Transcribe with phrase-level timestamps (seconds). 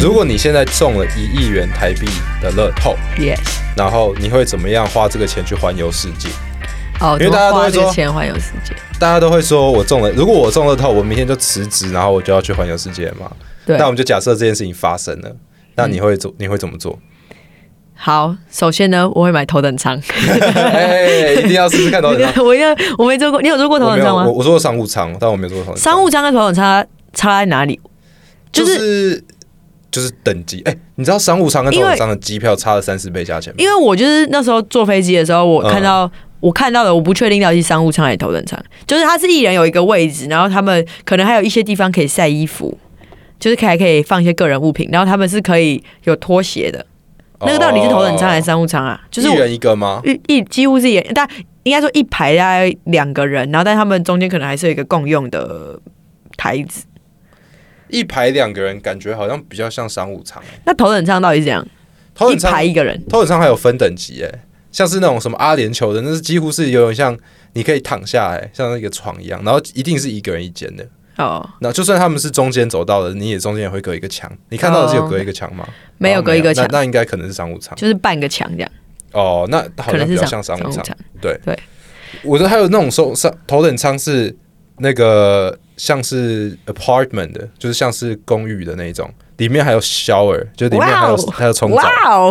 [0.00, 2.06] 如果你现在中了一亿元台币
[2.40, 3.38] 的乐透，Yes，
[3.76, 6.28] 然后你会怎么样花这个钱去环游世界？
[7.00, 13.30] 哦，因为大家都会说钱环游世界，大家都会说我中了，如果我中乐透，我明天就辞职，然后我就要去环游世界嘛。
[13.66, 15.34] 对那我们就假设这件事情发生了，
[15.74, 16.32] 那你会做？
[16.38, 16.96] 你会怎么做？
[17.94, 20.00] 好，首先呢，我会买头等舱。
[20.54, 22.42] 哎，一定要试试看头等舱。
[22.46, 24.24] 我要，我没坐过，你有坐过头等舱吗？
[24.26, 25.92] 我我坐过商务舱，但我没有做过头等舱。
[25.92, 27.80] 商务舱跟头等舱差在哪里？
[28.50, 29.24] 就就是是
[29.98, 33.56] 就是等级，哎、你知道商务舱跟头等舱的机票差了三四倍价钱吗？
[33.58, 42.78] 因为我就是那时候坐飞机的时候，我看到、嗯我看到的，我不确定到底是商务舱还是头等舱，就是它是一人有一个位置，然后他们可能还有一些地方可以晒衣服，
[43.40, 46.86] 就是可以还可以放一些个人物品，然后他们是可以有拖鞋的。
[47.40, 49.00] 那个到底是头等舱还是商务舱啊？
[49.10, 50.00] 就是一人一个吗？
[50.04, 51.28] 一一几乎是一人，但
[51.64, 55.76] 应该说一排大概两个人，然后但他们中间可能还是有一个共用的
[56.36, 56.84] 台子。
[57.88, 61.66] 一排两个人，感觉好像比较像商务舱、哎那头等舱到底是怎样？
[62.14, 63.00] 头等舱排一个人。
[63.08, 67.16] 头等舱还有分等级，哎，像是那种什么阿联酋的，那是几乎是有点像
[67.52, 70.86] 你可以躺下来，像那个床一样，然后一定是一个人一间的。
[71.16, 74.30] 哦，那就算他们是中间走道的，你也中间也会隔一个墙。
[74.50, 75.68] 你看到的是有隔一个墙吗？
[75.98, 77.76] 没有哦隔一个墙那，应该可能是商务舱。
[77.76, 78.70] 就是半个墙这样，
[79.12, 80.84] 哦，那好像比较像商务舱。
[80.84, 80.96] 舱。
[81.20, 81.58] 对对，
[82.22, 84.32] 我觉得还有那种说上头等舱是
[84.78, 91.80] 那个像是 apartment 的，就是像是公寓的那种，里面还有 shower，就里面还有还有冲澡。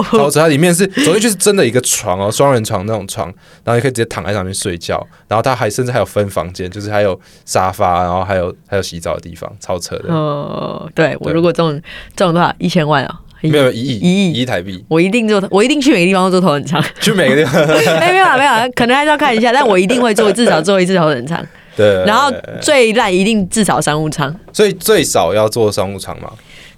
[0.03, 0.41] 超扯！
[0.41, 3.27] 它里面是走进去是真的一个床哦，双人床那种床，
[3.63, 10.13] 然后你可以直接躺在上面睡觉，然后它还甚至还有分房间，就是还有沙发，然后还有还有洗澡的地方，超扯的。
[10.13, 11.81] 呃，对我如果中
[12.15, 16.83] 中多少一千万哦，没有一亿一亿一亿台币，我一定做，我一定去每个地方都做头等舱。
[16.99, 17.63] 去每个地方。
[17.63, 21.41] 哎，没有啊没有啊，可能还是要看一下，但我一定会做，至少做一次头等舱。
[21.77, 24.35] 对，然后最烂一定至少商务舱。
[24.51, 26.29] 所以最少要坐商务舱嘛，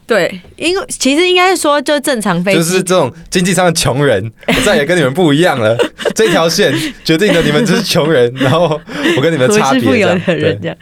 [0.06, 5.76] 对，因为其实应该说，就正常飞机，就是这种经济舱的穷人，我 再也跟你们不一样了。
[6.14, 6.72] 这条线
[7.04, 8.80] 决定了你们就是穷人，然后
[9.18, 10.78] 我跟你们 差别是富有这样的人这样。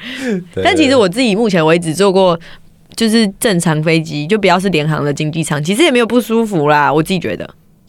[0.64, 2.38] 但其实我自己目前为止坐过。
[2.96, 6.92] 就是正常飞机，就不要是联航的经济舱，其实也没有不舒服啦。
[6.92, 7.48] 我自己觉得，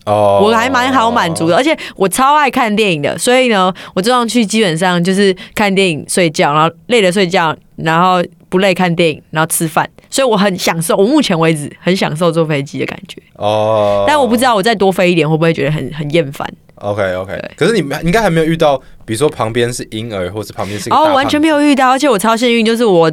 [0.08, 10.96] 哦，我还蛮好满足的，而且我超爱看电影的，所以呢，我坐上去基本上就是看电影、睡觉，然后累了睡觉，然后不累看电影，然后吃饭，所以我很享受。
[10.96, 16.48] 我目前为止很享受坐飞机的感觉，哦，但我不知道我再多飞一点会不会觉得很很厌烦。
[16.76, 23.12] OK OK，可是你们应该还没有遇到，比如说旁边是婴儿，或是旁边是哦，胖完全没有遇到，而且我超幸运，就是我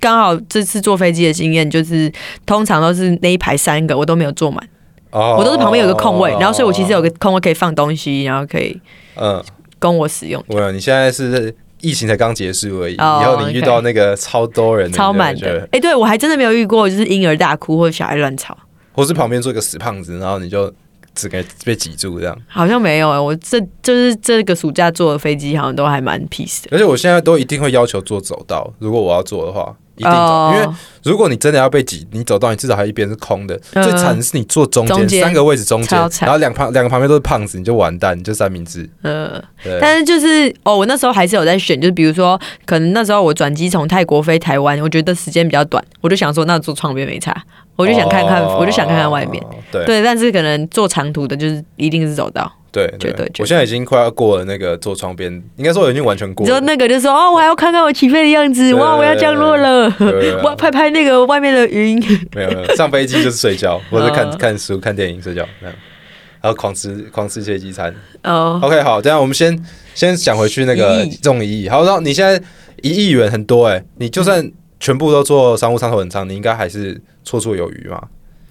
[0.00, 2.10] 刚好这次坐飞机的经验，就是
[2.46, 4.66] 通常都是那一排三个我都没有坐满，
[5.12, 8.78] 哦我都是旁边有个空位，然后所以我其实有个空位可以放东西，然后可以
[9.14, 9.42] 嗯，
[9.78, 10.42] 供我使用。
[10.48, 18.56] 我有，你现在是疫情才刚结束而已，哦以后你遇到那个超多人的，超满的哎、对我还真的没有遇过，就是婴儿大哭或者小孩乱吵，
[18.92, 20.72] 或是旁边坐一个死胖子，然后你就
[21.14, 22.38] 只给被挤住这样。
[22.46, 26.70] 好像没有哎、我这就是这个暑假坐的飞机，好像都还蛮 peace 的。
[26.72, 30.52] 而且我现在都一定会要求坐走道，如果我要坐的话，一定走，哦。
[30.54, 33.60] 因为如果你真的要被挤，你走到你至少还有一边是空的。
[33.74, 33.82] 嗯。
[33.82, 38.88] 最惨的是你坐中间三个位置中间然后两旁两个旁边都是胖子，你就完蛋，你就三明治。
[39.02, 47.34] 呃，对，但是就是哦，我那时候还是有在选，就是比如说，可能那时候我转机从泰国飞台湾，我觉得时间比较短，我就想说那坐窗边没差，
[47.76, 49.42] 我就想看看，哦我就想看看外面。。
[49.70, 52.50] 对对，但是可能坐长途的，就是一定是走到。
[52.70, 56.50] 对绝对绝对我现在已经快要过了那个坐窗边，应该说我已经完全过了。
[56.50, 62.02] 你说那个就说哦，我还要看看我起飞的样子，对哇，我要降落了，对对对 我要拍拍那个外面的云。
[62.34, 65.76] 没有没有，上飞机就是睡觉， 或者看哦看书、看电影、睡觉，这样，
[66.40, 67.94] 然后狂吃狂吃些机餐。
[68.24, 69.62] 哦，OK，好，这样我们先
[69.94, 71.68] 先讲回去那个一亿中一亿。
[71.68, 72.42] 好，然后你现在
[72.80, 74.50] 一亿元很多哎、你就算
[74.82, 78.02] 全部都做商务舱头等舱，你应该还是绰绰有余嘛。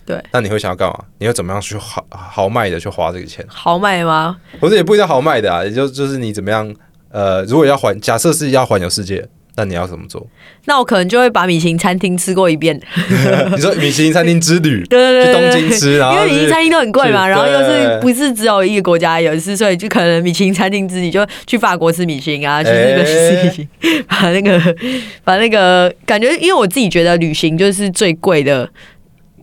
[0.06, 0.98] 对，那你会想要干嘛？
[1.18, 3.46] 你会怎么样去豪豪迈的去花这个钱？
[3.50, 4.38] 豪迈吗？
[4.58, 6.74] 不是也不一定豪迈的啊，也就就是你怎么样
[7.10, 10.26] 呃，如果要环，假设是要环游世界，那你要怎么做？
[10.66, 12.80] 那我可能就会把米其林餐厅吃过一遍。
[13.54, 24.76] 你说米其林餐厅之旅， 对对对去东京吃，然后因为米其林餐厅都很贵嘛，然后又是不是只有一个国家有，是所以就可能米其林餐厅自己就去法国吃米其林啊，去日本吃米其林，把那个
[25.26, 28.68] 把那个感觉，因为我自己觉得旅行就是最贵的，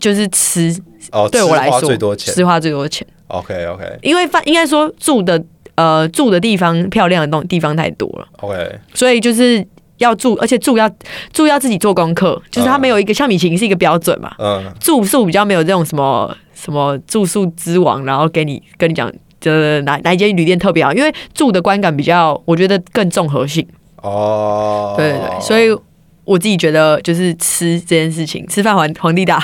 [0.00, 0.74] 就是吃，
[1.12, 2.34] 哦，对我来说最多钱。
[2.34, 5.42] 吃花最多钱，OK OK 因为饭应该说住的
[5.74, 9.66] 呃住的地方漂亮的东地方太多了，OK，所以就是。
[9.98, 10.90] 要住，而且住要
[11.32, 23.66] 住要自己做功课，就是他没有一个、像米其林是一个标准嘛，嗯，住宿比较没有这种什么什么住宿之王，然后给你跟你讲，这哪哪一间旅店特别好，因为住的观感比较，我觉得更综合性。
[24.02, 25.76] 哦，对对对，所以
[26.24, 29.42] 我自己觉得就是吃这件事情，吃饭皇皇帝大，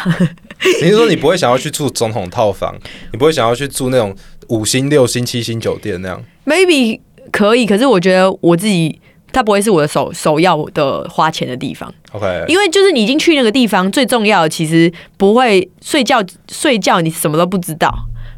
[0.82, 2.74] 你是说你不会想要去住总统套房，
[3.12, 4.14] 你不会想要去住那种
[4.48, 7.00] 五星、六星、七星酒店那样？maybe
[7.32, 9.00] 可以，可是我觉得我自己
[9.34, 17.92] 它不会是我的首首要的花钱的地方，OK，因为就是你已经去那个地方，最重要的其实不会睡觉，睡觉你什么都不知道，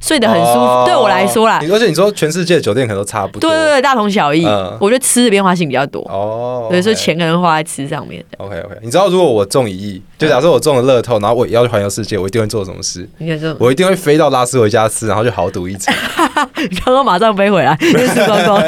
[0.07, 0.61] 睡得很舒服。
[0.61, 4.45] 哦对我来说啦，而且你说全世界的酒店可能都差不多，对对对，大同小异。
[4.47, 8.25] 嗯我觉得吃的变化性比较多，哦，对，所以 OK 钱可能花在吃上面。
[8.39, 13.09] OK OK，你知道如果我中一亿，就假设我中了乐透，然后我也要去环游世界，我一定会做什么事？
[13.59, 15.95] 我一定会飞到拉斯维加斯，然后去豪赌一场，
[16.55, 18.63] 然后马上飞回来，又吃光光。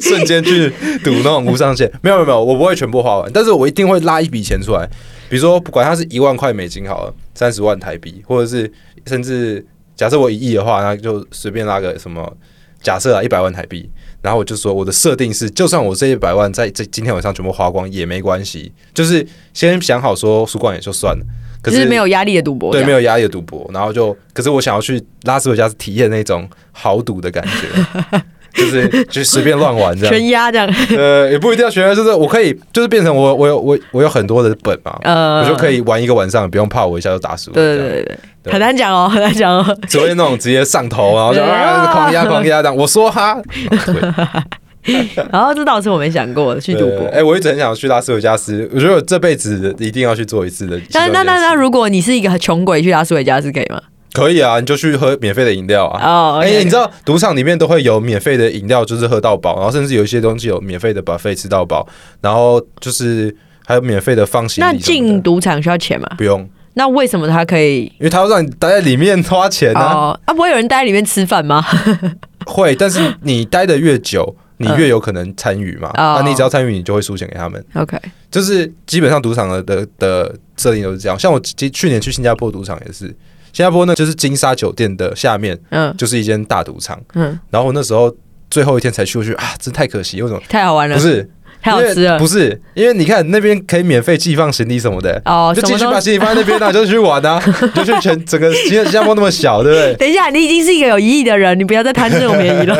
[0.00, 0.68] 瞬间去
[1.04, 1.90] 赌那种无上限。
[2.02, 4.88] 没有没有没有，我不会全部花完，但是我一定会拉一笔钱出来，
[5.28, 8.70] 比如说不管它是一万块美金好了，三十万台币，或者是
[9.06, 9.64] 甚至
[9.96, 12.36] 假设我一亿的话，那就随便拉个什么，
[12.80, 13.90] 假设啊一百万台币。
[14.22, 21.26] 然后我就说，我的设定是，就算我这一百万在这今天晚上全部花光也没关系，就是先想好说输光也就算了。
[21.60, 28.20] 可是是没有压力的赌博，对，没有压力的赌博，然后就，可是我想要去拉斯维加斯体验那种豪赌的感觉，
[28.54, 30.68] 就是就随便乱玩这样，全压这样。
[30.96, 39.78] 呃，也不一定要全压，就是我可以，就是变成我我有我我有很多的本嘛，呃，我就可以玩一个晚上，不用怕我一下就打输，对对对对对，很难讲哦，很难讲哦。
[39.88, 43.36] 只会那种直接上头， 然后就对啊狂压狂压这样，我说哈，
[45.32, 47.00] 然后这倒是我没想过的，去赌博。
[47.00, 51.24] 对哎，我一直很想去拉斯维加斯，我觉得我这辈子一定要去做一次的其中那一件事。
[51.24, 53.80] 那那那，如果你是一个穷鬼去拉斯维加斯可以吗？
[54.14, 56.00] 可以啊，你就去喝免费的饮料啊。
[56.06, 61.86] 哦，哎、你知道赌场里面都会有免费的饮料，就是喝到饱，然后甚至有一些东西有免费的 buffet 吃到饱，
[62.20, 63.34] 然后就是
[63.66, 66.08] 还有免费的放行李那进赌场需要钱吗？
[66.16, 67.82] 不用，那为什么他可以？
[67.98, 71.64] 因为他要让你待在里面花钱啊，哦，啊，不会有人待在里面吃饭吗？
[72.46, 77.98] 会，但是你待的越久，你越有可能参与嘛，哦那你只要参与，你就会输钱给他们，OK，
[78.30, 81.18] 就是基本上赌场的的的设定都是这样。
[81.18, 83.12] 像我去去年去新加坡赌场也是，
[83.54, 85.94] 新加坡呢就是金沙酒店的下面嗯。
[85.96, 88.14] 就是一间大赌场，嗯，然后我那时候
[88.50, 90.40] 最后一天才去，我觉得啊，真太可惜，为什么？
[90.48, 91.28] 太好玩了，不是，
[91.62, 92.18] 太好吃了。
[92.18, 92.26] 不。
[92.26, 97.40] 是，因为你看那边可以免费寄放行李什么的，哦，就继续什么都把行李放在那边啊， 就去玩啊，
[97.74, 99.94] 就去全整个新新加坡那么小，对不对？
[99.94, 102.76] 等一下，你已经是一个有疑义的人，你不要再贪这种便宜了。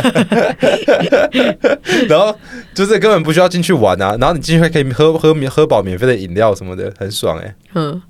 [2.08, 2.36] 然后
[2.74, 8.00] 就是根本不需要进去玩啊，然后你进去还可以喝喝免喝饱免费的饮料什么的，很爽哎、嗯，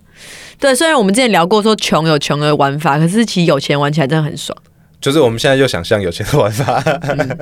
[0.58, 4.56] 对，虽然我们之前聊过说穷有穷的玩法，可是其实有钱玩起来真的很爽。
[5.00, 6.82] 就是我们现在就想象有钱的玩法，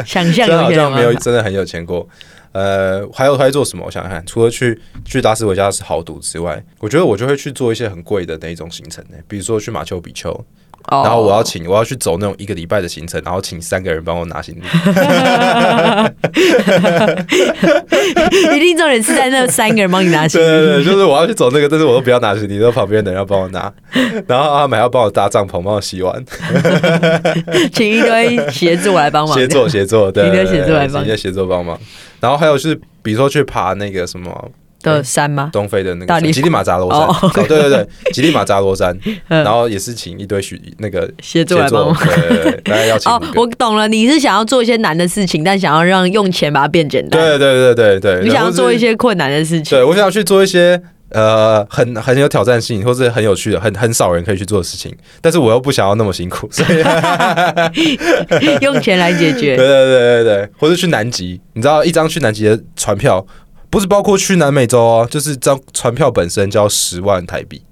[0.04, 2.08] 想象有钱好像没有，真的很有钱过。
[2.50, 3.84] 呃，还有还会做什么？
[3.86, 10.44] 我想想看，除了去去达斯维加斯豪赌之外，我觉得我就会去做一些很贵的那一种行程呢、比如说去马丘比丘，哦
[10.90, 14.62] 然后我要请我要去走那种一个礼拜的行程，然后请三个人帮我拿行李。
[18.56, 20.44] 一定重点是在那三个人帮你拿行李。
[20.44, 23.72] 对对对，就是我要去走那个，但是我都不要拿行李，都旁边的人要帮我拿，
[24.26, 26.22] 然后他们还要帮我搭帐篷，帮我洗碗，
[27.72, 29.38] 请一堆协助来帮忙。
[29.38, 31.78] 协作协作，对，一堆协助来帮请一堆协作帮忙。
[32.20, 34.50] 然后还有就是，比如说去爬那个什么
[34.82, 35.50] 的山吗？
[35.52, 38.96] 东非的那个吉力马扎罗山，哦哦，对对对，吉力马扎罗山，
[39.28, 39.42] 嗯。
[39.44, 41.96] 然后也是请一堆许那个协作来帮忙。
[42.06, 47.20] 对对对，大概要请哦我懂了，你是想要做一些难的事情，但想要让用钱把它变简单。
[47.20, 49.64] 对对对对对，你想要做一些困难的事情。
[49.70, 50.80] 对我想要去做一些
[51.10, 56.82] 呃很很有挑战性，或是很有趣的、很很少人可以去做的事情，但是我又不想要那么辛苦，所以
[58.60, 59.56] 用钱来解决。
[59.56, 63.24] 对对对对对，或是去南极，你知道一张去南极的船票，
[63.72, 67.62] 不是包括去南美洲哦，就是张船票本身就要十万台币，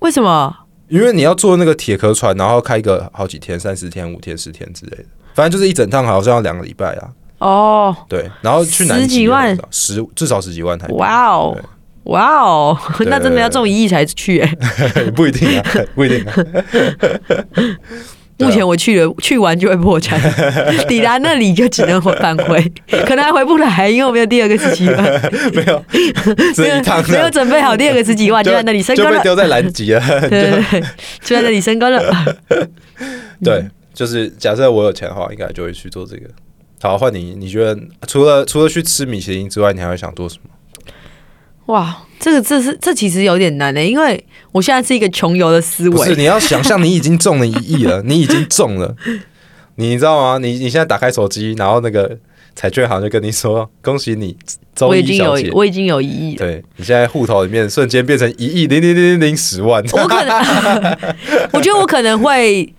[0.00, 0.52] 为什么？
[0.88, 7.08] 因为你要坐那个铁壳船，然后开个好几天、三十天、五天、十天之类的，反正就是一整趟好像要两个礼拜啊。
[7.38, 10.94] 哦，对，然后去十几万十至少十几万台币。
[10.94, 11.56] 哇哦，
[12.04, 14.56] 哇哦，对 那真的要中一亿才去哎。
[15.14, 16.34] 不一定啊，不一定啊。
[18.38, 20.20] 目前我去了，去完就会破产，
[20.86, 22.62] 抵达那里就只能回返回，
[23.06, 25.02] 可能还回不来，因为我没有第二个十几万，
[25.54, 25.84] 没有，
[26.54, 29.10] 只没有准备好第二个十几万，就在那里升高了。
[29.10, 30.00] 就被丢在南极了。
[30.28, 30.80] 对 对对，
[31.22, 32.02] 就在那里升高了。
[33.42, 33.64] 对，
[33.94, 36.28] 就是假设我有钱的话，应该就会去做这个。
[36.82, 40.50] 好，换你，你觉得除了除了去吃米其林之外，你还会想做什么？
[41.72, 48.94] 哇，这个这是这其实有点难的，因为我现在是一个穷游的思不是，你要想象你已经中了一亿了， 你已经中了，
[49.76, 50.38] 你知道吗？
[50.38, 52.16] 你你现在打开手机，然后那个
[52.54, 54.36] 彩券行就跟你说，恭喜你，
[54.74, 55.36] 周我已经有。
[55.52, 56.38] 我已经有一亿了。
[56.38, 60.96] 对你现在户头里面瞬间变成一亿零零零零零十万，我可能，
[61.52, 62.72] 我觉得我可能会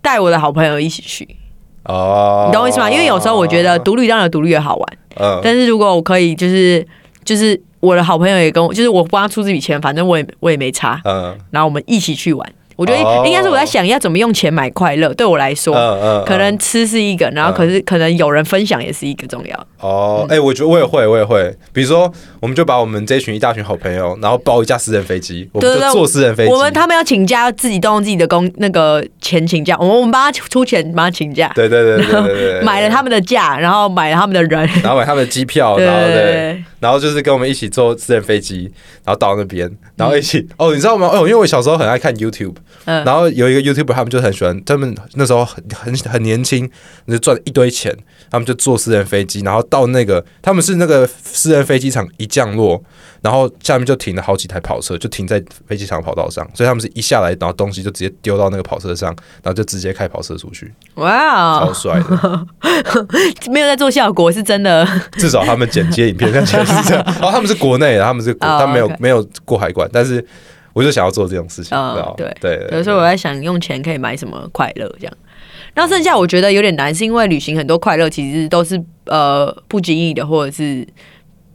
[0.00, 1.28] 带我的好朋友一起去，
[1.84, 2.88] 哦，你懂我意思吗？
[2.88, 6.86] 因为有时候我觉得独旅当然有独旅的好玩，嗯，但是如果我可以就是
[7.24, 11.36] 就是我的好朋友也跟我，就是我帮他出这笔钱，反正我也我也没差，嗯。
[11.50, 12.52] 然后我们一起去玩。
[12.76, 13.24] 我觉得哦。
[13.26, 15.74] 应该是我在想要怎么用钱买快乐，对我来说，
[16.24, 19.66] 可能吃是一个，然后可是可能有人分享也是一个重要。
[19.82, 21.54] 哦，哎、我觉得我也会，我也会。
[21.72, 22.10] 比如说，
[22.40, 26.52] 我们就把我们这群一大群好朋友，然后包一架私人飞机，我们就坐私人飞机。
[26.52, 38.70] 我们他们要请假，自己动用自己的工那个钱请假，我们我们帮他出钱帮他请假，对对对对对买了他们的假，然后买了他们的人，然后买他们的机票， 然后对，然后就是跟我们一起坐私人飞机，
[39.04, 41.10] 然后到那边，然后一起、嗯哦，你知道吗？
[41.12, 46.70] 哦，因为我小时候很爱看 YouTube，、嗯然后有一个 YouTuber 他们就很喜欢，他们那时候很很很年轻，
[47.08, 47.96] 就赚一堆钱，
[48.30, 52.78] 他们就坐私人飞机，然后到那个他们是那个私人飞机场一降落，
[53.22, 59.08] 然后下面就停了好几台跑车，就停在飞机场跑道上，所以他们是一下来，然后东西就直接丢到那个跑车上，
[59.42, 62.46] 然后就直接开跑车出去，哇超，帅的。
[63.50, 64.86] 没有在做效果，是真的。
[65.12, 67.02] 至少他们剪接影片看起来是这样。
[67.06, 70.22] 然 后他们是国内的，他们是国，哦他们没有没有过海关，但是
[70.74, 71.74] 我就想要做这种事情，
[72.16, 75.14] 对对有时候我在想，用钱可以买什么快乐这样。
[75.74, 80.86] 然后剩下我觉得有点难，是因为旅行很多快乐其实都是呃不经意的，或者是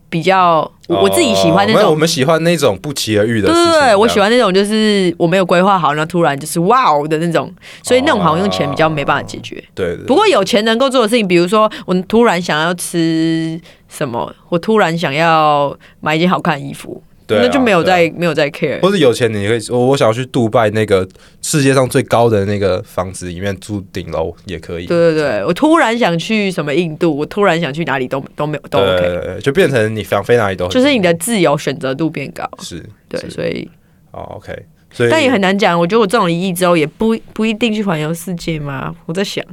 [0.09, 1.99] 比较我我自己喜欢那哦没有我种。
[1.99, 3.71] 们喜欢那种不期而遇的对事情。
[3.73, 4.19] 对对，我喜。
[4.19, 9.63] 欢那种就是我没有规划好，然后突然就是哇哦的那种，所以那种好像用钱比较没办法解决。
[9.75, 18.79] 对对不过有钱能够做的事情，比如说我突然想要吃什么，我突然想要买一件好看的衣服，对啊那就没有在没有在 care。
[18.79, 21.07] 或者有钱，你可以我我想要去杜拜那个
[21.41, 24.85] 世界上最高的那个房子里面住顶楼也可以。
[24.85, 32.49] 对对对，我突然想去什么印度，我突然想去哪里都都没有都 OK，就变成你想飞哪里都很就是你的自由选择度变高。
[32.61, 33.69] 是对，是所以
[34.11, 34.53] 哦 OK，
[34.91, 35.77] 所以但也很难讲。
[35.77, 38.95] 我觉得我中了一亿之后，也不不一定去环游世界嘛。
[39.05, 39.43] 我在想，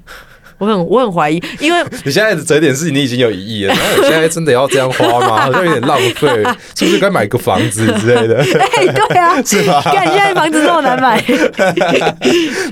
[0.59, 5.43] 我很我很怀疑，因为 你现在的折点是你已经有一亿了，那 我现在真的要这样花吗？
[5.43, 6.29] 好像有点浪费，
[6.77, 8.39] 是不是该买个房子之类的？
[8.43, 9.81] 哎，对啊，是吧？
[9.83, 11.23] 看现在房子这么难买，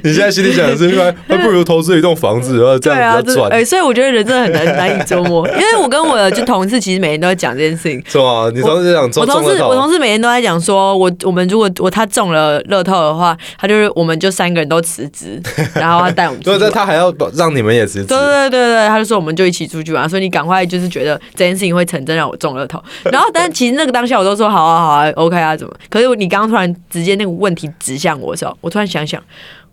[0.03, 5.47] 你现在心里想的是，那那不如投资一栋房子，然后这样赚，哎，所以我觉得人真的很难难以捉摸。
[5.49, 8.03] 因为我跟我的就同事，其实每天都在讲这件事情。
[8.07, 8.51] 是吗？
[8.55, 15.41] 你同事讲中我同事，我同事每天都在讲说，我我们如果我他中了乐透的话，他就是我们就三个人都辞职，
[15.75, 16.59] 然后他带我们出对。
[16.59, 22.83] 但他还要让你们也辞职对，对对对，他就说我们就一起出去玩，所以你赶快就是觉得这件事情会成真，让我中了头。
[23.11, 25.75] 然后，但其实那个当下我都说好啊好啊，OK 啊，怎么？
[25.89, 29.23] 可是你刚刚突然直接那个问题指向我的时候，我突然想想，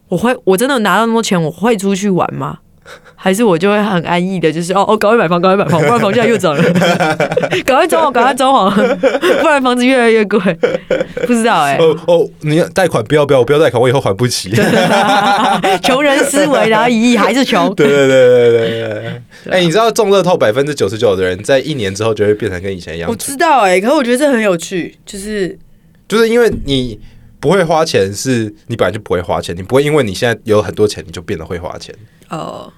[0.07, 2.57] 我会我真的拿到那么多钱，我会出去玩吗？
[3.15, 6.63] 还是我就会很安逸的，就是哦哦，赶快买房，赶快买房， 不然房价又涨了，
[7.65, 8.95] 赶快装潢，赶快装潢，
[9.41, 10.39] 不然房子越来越贵。
[11.27, 14.51] 不知道哎、哦哦，你贷款不要不要，我不要贷款，我以后还不起。
[15.83, 17.73] 穷人思维，然后一亿还是穷。
[17.75, 19.21] 对对对对对对。
[19.51, 25.57] 哎，你知道中乐透百分之九十九的人在一年之后就会变成跟以前一样我，知道哎、可是我觉得这很有趣，就是
[26.07, 26.99] 就是因为你。
[27.39, 31.95] 不会花钱是你本来就不会花钱，你不会因为你现在有很多钱你就变得会花钱。
[32.29, 32.71] 哦，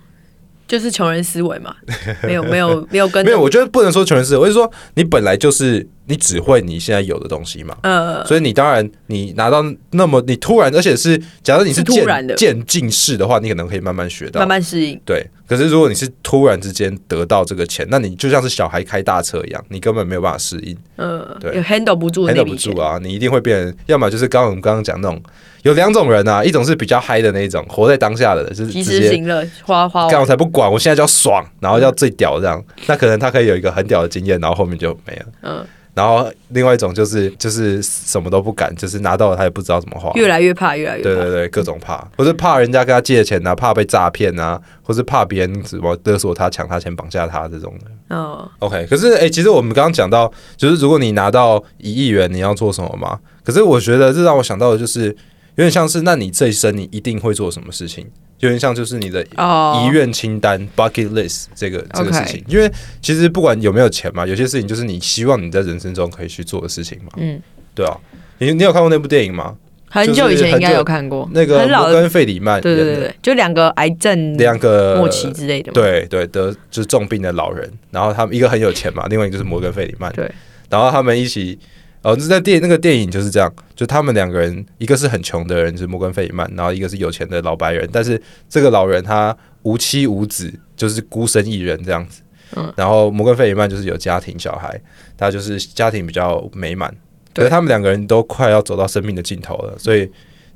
[0.68, 1.76] 就是穷人思维嘛，
[2.24, 7.78] 没有没有没有跟没有，我觉得不能说穷人思维，我是说你本来就是你只会你现在有的东西嘛。
[7.84, 15.00] 呃所以你当然你拿到那么你突然，而且是假如你是是突然的渐渐进式的话，你可能可以慢慢学到，慢慢适应。
[15.06, 15.26] 对。
[15.48, 22.78] 可是如果你是突然之间得到这个钱，那你就像是小孩开大车一样，你根本没有办法适应呃，对有 handle 不住，handle 不住。
[22.80, 25.22] 啊，你一定会变成，要么就是刚刚我们刚刚讲那种
[25.64, 28.82] 有两种人啊，一种是比较嗨的那一种，活在当下的，就是及。
[28.82, 35.26] 时行乐，花花干我才不管，我现在就要爽，然后要最屌这样，那可能他可以有一个很屌的经验，然后后面就没了。
[35.42, 40.12] 嗯，然后另外一种就是就是什么都不敢，就是拿到了他也不知道怎么花。
[40.14, 41.10] 越来越怕，越来越怕。
[41.10, 48.16] 对对对，各种怕，或是怕人家跟他借钱啊，怕被诈骗啊，或是怕别人什么勒索他、抢他钱、绑架他这种的。
[48.16, 53.20] 哦，OK，可是哎、其实我们刚刚讲到，就是如果你拿到一亿元，你要做什么吗？
[53.44, 55.08] 可是我觉得这让我想到的就是，
[55.56, 58.08] 有点像是，那你这一生你一定会做什么事情？
[58.42, 62.70] 有点像就是你的哦，遗愿清单 （bucket list） 这个这个事情，因为
[63.02, 67.42] 其实不管有没有钱嘛，有些事情就是你希望你在人生中可以去做的事情嘛，嗯，
[67.74, 67.98] 对啊。
[68.40, 69.56] 你你有看过那部电影吗？
[69.88, 75.74] 很久以前应该有看过，那个很老的，摩根费里曼对对对对，就两个癌症两个末期之类的嘛。
[75.74, 80.32] 对对得就是重病的老人，然后他们一个很有钱嘛，另外一个就是摩根费里曼，对，
[80.70, 81.60] 然后他们一起。
[82.02, 92.22] 哦，那在电那个电影就是这样，就他们两个人，一个是很穷的人，就是摩根费里曼，然后一个是有钱的老白人，但是这个老人他无妻无子，就是孤身一人这样子。
[92.56, 94.82] 嗯，然后摩根费里曼就是有家庭小孩，
[95.16, 96.94] 他就是家庭比较美满，
[97.34, 100.10] 对可是他们两个人都快要走到生命的尽头了，所以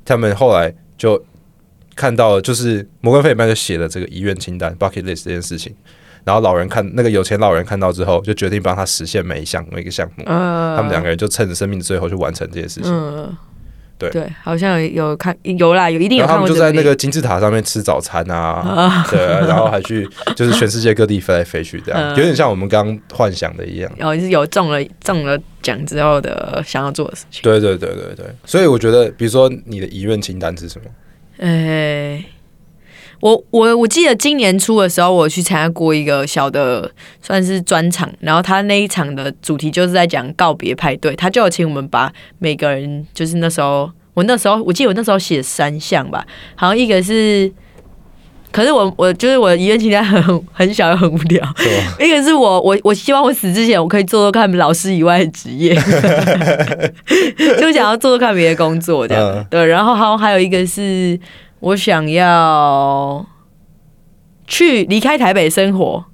[0.04, 1.24] 他们后来就
[1.94, 5.74] 看到了，就是摩根费里曼就写了这个遗愿清单 （bucket list） 这件事情，
[6.26, 10.24] 然后老人看那个有钱老人看到之后，就决定帮他实现每一项每一个项目。
[10.26, 12.92] 呃，他们两个人就趁着生命的最后去完成这些事情。
[12.92, 13.32] 嗯，
[13.96, 20.04] 对对，好像有有看有啦，有一定有然后他们就在那个金字塔上面吃早餐啊，啊，对，然后还去
[20.34, 23.88] 就是全世界各地飞来飞去，这样嗯有点像我们刚刚幻想的一样。
[23.96, 27.40] 然后是有中了中了奖之后的想要做的事情。
[27.42, 30.90] 对对对对对，所以我觉得，比如说你的遗愿清单是什么？
[31.38, 32.24] 诶、
[33.20, 36.90] 我我我记得今年初的时候，我去参加过一个小的
[37.22, 47.52] 算是专场，然后他那一场的主题就是在讲告别派对，他就有请我们把每个人，就是那时候我那时候我记得我那时候写三项吧，好像一个是。
[48.52, 51.46] 可是我我就是我的遗愿清单很很小又很无聊，
[52.00, 55.74] 一个是我我我希望我死之前我可以做做看老师以外的职业，
[57.60, 59.22] 就想要做做看别的工作这样。
[59.22, 61.18] 嗯对，然后还有还有一个是
[61.60, 63.24] 我想要
[64.46, 66.04] 去离开台北生活，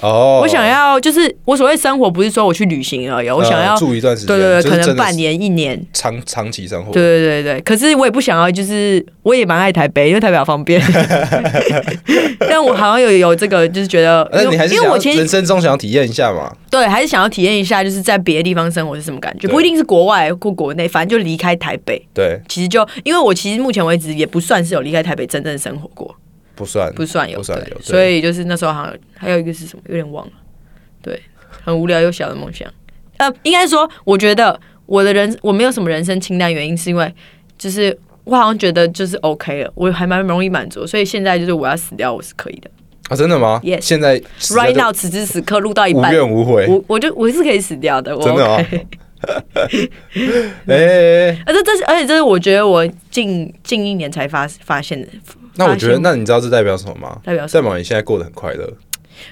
[0.00, 5.80] 哦，我想要就是我所谓生活不是说我去旅行而已，我想要、呃住一段时间，对对对，可能半年一年。
[5.92, 6.92] 长长期生活。
[6.92, 10.80] 对对对对，可是我也不想要，就是我也蛮爱台北，因为台北好方便。
[12.48, 16.52] 但我好像有有这个，就是觉得，那因为你还是因为我其实人生中想要体验一下嘛？
[16.70, 22.00] 对，还是想要体验一下，就是在别的地方生活是什么感觉，不一定是国外或国内，反正就离开台北。
[22.14, 26.14] 对，其实就因为我其实目前为止也不算是有离开台北真正生活过，
[26.56, 30.32] 不算，不算有，不算所以就是那时候好像还有一个是什么，有点忘了，
[31.00, 31.22] 对，
[31.64, 32.68] 很无聊又小的梦想。
[33.18, 37.14] 呃，应该说，我觉得我的人我没有什么人生清单，原因是因为
[37.56, 42.70] 就是我好像觉得就是 OK 了，我还蛮容易满足，所以现在就是我要死掉我是可以的。
[43.08, 46.66] 啊，真的吗 Yes 现在 Right now，此时此刻录到一半无半，怨无悔。
[46.66, 48.86] 我我就我是可以死掉的，我真的哦 OK。
[50.66, 55.08] 哎，而这这是而且这是我觉得我近近一年才发发现的，
[55.56, 57.20] 那我觉得，那你知道这代表什么吗？
[57.24, 58.72] 代表什么代表你现在过得很快乐。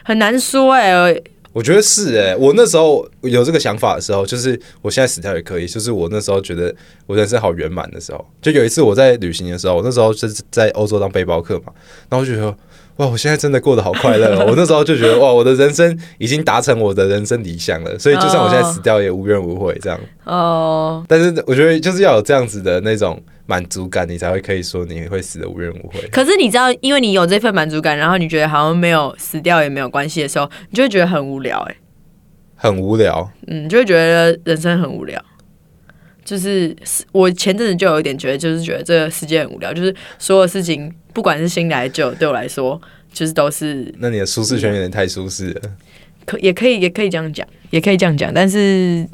[0.02, 1.14] 很难说哎、
[1.52, 6.74] 我觉得是哎、我那时候有这个想法的时候，就是我现在死掉也可以，就是我那时候觉得
[7.06, 11.72] 我人生好圆满的时候，就有一次我在旅行的时候，我那时候就是在欧洲当背包客嘛，
[12.08, 12.56] 然后我就觉得
[12.96, 19.98] 哇，我现在真的过得好快乐、哦， 我那时候就觉得哇，我的人生已经达成我的人生理想了，所以就算我现在死掉也无怨无悔这样。
[20.24, 26.00] 哦、但是我觉得就是要有这样子的那种满足感，你才会可以说你会死的无怨无悔。
[26.12, 31.76] 可是你知道，因为你有这份满足感，然后你觉得好像没有死掉也没有关系的时候，你就会觉得很无聊哎、
[32.54, 35.20] 很无聊，嗯，你就会觉得人生很无聊。
[36.24, 36.74] 就是
[37.12, 42.78] 我前阵子就有一点觉得，就是觉得这个世界很无聊，就是所有事情，不管是新来旧，对我来说，
[43.12, 45.62] 就是都是那你的舒适圈有点太舒适了。
[46.26, 49.06] 可也可以也可以这样讲，也可以这样讲，但是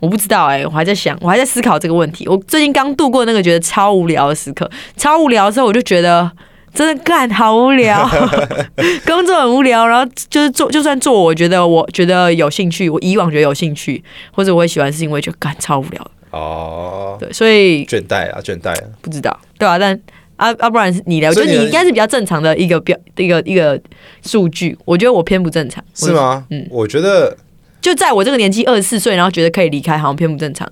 [0.00, 2.26] 我不知道哎、我还在想，我还在思考这个问题。
[2.28, 6.30] 我最近刚度过那个觉得超无聊的时刻，超无聊的时候，我就觉得
[6.72, 8.08] 真的干好无聊，
[9.04, 16.10] 工作很无聊，然后就是做，就算做我觉得我觉得有兴趣，我以往觉得有兴趣或者我会喜欢的事情，我也觉得干超无聊的。
[16.30, 18.84] 哦，对，所以倦怠啊，倦怠啊。
[19.00, 19.98] 不知道，对啊，但
[20.38, 23.78] 啊啊，不然是你的，我觉所以你的得你应该是比较正常的一个标一个一个
[24.24, 26.46] 数据，我觉得我偏不正常，是吗？
[26.50, 26.66] 嗯。
[26.70, 27.36] 我觉得
[27.80, 30.66] 就在我这个年纪二十四岁，然后觉得可以离开，好像偏不正常。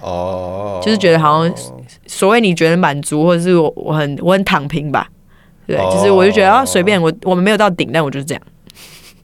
[0.00, 1.54] 哦，就是觉得好像
[2.06, 5.08] 所谓你觉得满足，或者是我我很我很躺平吧，
[5.66, 5.90] 对，哦。
[5.94, 8.42] 就是我就觉得啊随便我我们没有到顶，但我就是这样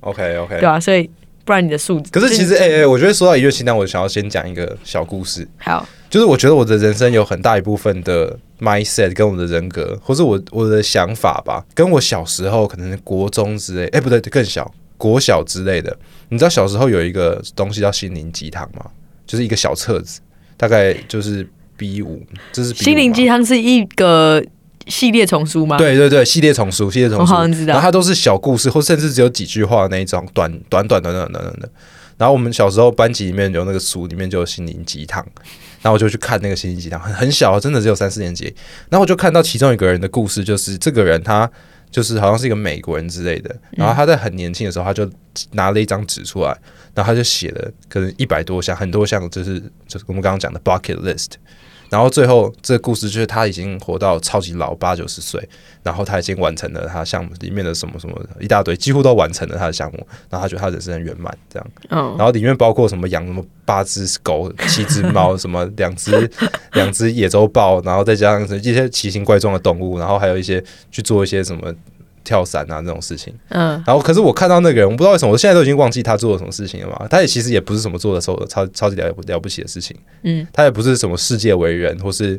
[0.00, 0.68] ，OK OK 对。
[0.68, 1.10] 啊、所以
[1.44, 15.96] 不然你的素质，可是其实，哎、哎、我觉得说到一月清单，我想要先讲一个小故事，好，就是我觉得我的人生有很大一部分的 mindset 跟我的人格，或是我我的想法吧，跟我小时候可能国中之类，哎、不对，更小，国小之类的。
[16.28, 18.84] 你知道小时候有一个东西叫心灵鸡汤吗？
[19.26, 20.20] 就是一个小册子，
[20.56, 24.42] 大概就是 B 五，这是心灵鸡汤是一个
[24.86, 31.68] 系列丛书吗？，对对对，系列丛书，系列丛书，我好像知道然后它都是小故事，或甚至只有几句话那一种，短短短短短短短的。
[32.16, 35.24] 然后我们小时候班级里面有那个书，里面就有心灵鸡汤，
[35.82, 38.44] 然后我就去看那个星星鸡汤，很很小，真的只有三四年级。
[38.88, 41.50] 然后我就看到其中一个人的故事，就是这个人他
[41.90, 45.10] 就是好像是一个美国人之类的，然后他在很年轻的时候，他就
[45.52, 46.48] 拿了一张纸出来，
[46.94, 51.32] 然后他就写了可能一百多项，很多项，就是就是我们刚刚讲的 bucket list。
[51.90, 55.46] 然后最后这个故事就是他已经活到超级老，八九十岁，
[55.82, 61.70] 然后他已经完成了他项目里面的什么什么一大堆，几乎都完成了他的项目，然后他觉得他人生很圆满这样。
[61.90, 66.30] 嗯，然后里面包括什么养什么八只狗、七只猫，什么两只
[66.72, 71.74] 两只野洲豹，然后再加上一些奇形怪状的动物，然后还有一些去做一些什么
[72.28, 73.32] 跳伞啊这种事情。
[73.48, 77.08] 嗯，然后可是我看到那个人，我不知道为什么，我现在都已经忘记他做了什么事情了嘛。
[77.08, 82.38] 他也其实也不是什么做的时候超超级了不了不起的事情，嗯，他也不是什么世界伟人或是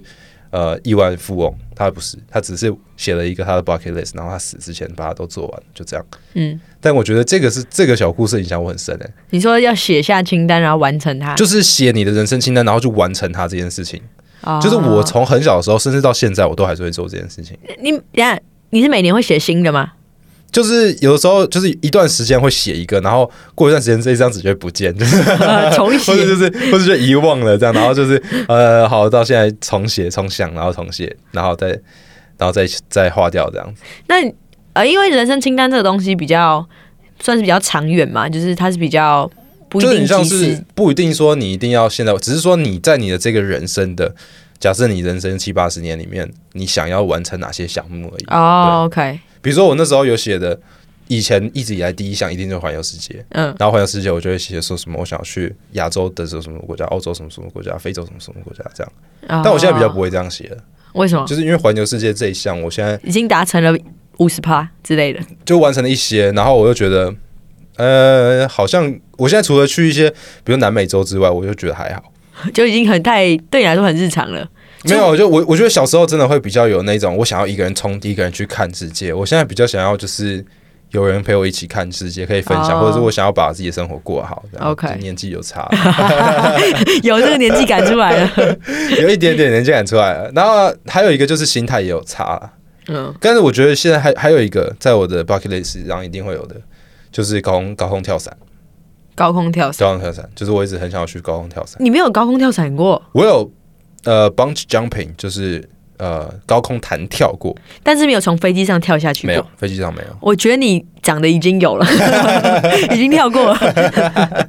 [0.51, 6.05] 呃亿万富翁，他不是，他只是写了一个他的 bucket list，然后他死之前把它都做完，就这样。
[6.35, 13.99] 嗯，但我觉得这个是这个小故事影响我很深诶、你说要写下清单，然后完成它，就是写你的人生清单，然后去完成它这件事情。
[14.41, 17.57] 哦就是我从很小的时候，甚至到现在，我都还是会做这件事情。
[17.83, 18.39] 你等下
[18.71, 19.91] 你是每年会写新的吗？
[20.51, 25.23] 就是有的时候，就是一段时间会写一个，然后过一段时间这一张纸就会不见， 就是
[25.75, 31.67] 重或者就是或者就遗忘了这样，然后就是呃，好到现在重写重想，然后重写，然后再
[32.37, 33.83] 然后再再划掉这样子。
[34.07, 34.15] 那
[34.73, 36.67] 呃，因为人生清单这个东西比较
[37.19, 39.29] 算是比较长远嘛，就是它是比较
[39.69, 44.15] 不一就是你像是不一定说你一定要现在，只是说你在你的这个人生的，
[44.59, 48.25] 假设你人生七八十年里面，你想要完成哪些项目而已。
[48.27, 50.59] 哦，OK，比如说我那时候有写的，
[51.07, 58.93] 以前一直以来第一项一定就是环游世界，嗯，然后环游世界我就会写说什么我想要去亚洲的什么什么国家，欧洲什么什么国家，非洲什么什么国家这样。
[59.27, 60.57] 但但我现在比较不会这样写了，
[60.93, 61.25] 为什么？
[61.25, 63.73] 就是因为环游世界这一项，我现在已经达成了
[64.17, 65.21] 五十趴之类的。
[65.45, 67.13] 就完成了一些，然后我又觉得，
[67.77, 70.09] 呃，好像我现在除了去一些
[70.43, 72.03] 比如南美洲之外，我就觉得还好。
[72.53, 74.47] 就已经很太对你来说很日常了。
[74.85, 79.13] 没有，就我我觉得小时候真的会比较有那种我想要一个人冲，一个人去看世界。
[79.13, 80.43] 我现在比较想要就是
[80.91, 84.43] 有人陪我一起看世界，可以分享，哦或者是我想要把自己的生活过好。
[84.51, 85.69] 这样 OK 年纪有差，
[87.03, 88.31] 有这个年纪感出来了。
[89.01, 90.31] 有一点点年纪感出来了。
[90.33, 92.53] 然后还有一个就是心态也有差
[92.87, 96.55] 嗯，但是我觉得现在还还有一个在我的 bucket list 上一定会有的，
[97.11, 98.35] 就是高空高空跳伞。
[99.19, 101.75] 高空跳伞，高空跳伞就是我一直很想要去高空跳伞。
[101.81, 103.51] 你没有高空跳伞过，我有
[104.05, 107.53] 呃 bunch jumping，就是呃高空弹跳过，
[107.83, 109.45] 但是没有从飞机上跳下去没有。
[109.57, 110.07] 飞机上没有。
[110.21, 111.85] 我觉得你讲的已经有了，
[112.95, 113.57] 已经跳过了。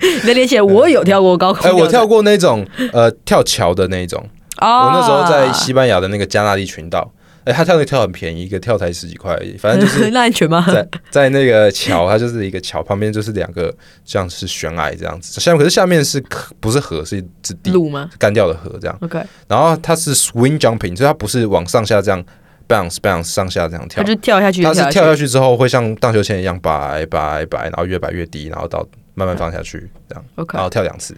[0.01, 4.25] 你的脸写我有跳过高空哎、伞，我跳过那种呃跳桥的那一种，
[4.61, 4.87] 哦。
[4.87, 7.11] 我那时候在西班牙的那个加纳利群岛，
[7.45, 10.65] 哎、他跳那个跳很便宜，一个跳台十几块而已，反正就是 那安全吗？
[10.67, 13.75] 在在那个桥，它就是一个桥旁边就是两个
[14.05, 22.23] 像是悬崖这样子，下面可是下面是河不是河是是地路吗干掉的河这样，？OK，然后它是 swing jumping，所以它不是往上下这样
[22.69, 25.23] bounce bounce 上下这样跳它，就跳下去，它是跳下去。
[25.23, 30.25] 去之后会像荡秋千一样摆摆摆，然后越摆越低，然后到慢慢放下去这样。
[30.37, 31.17] OK，然后跳两次。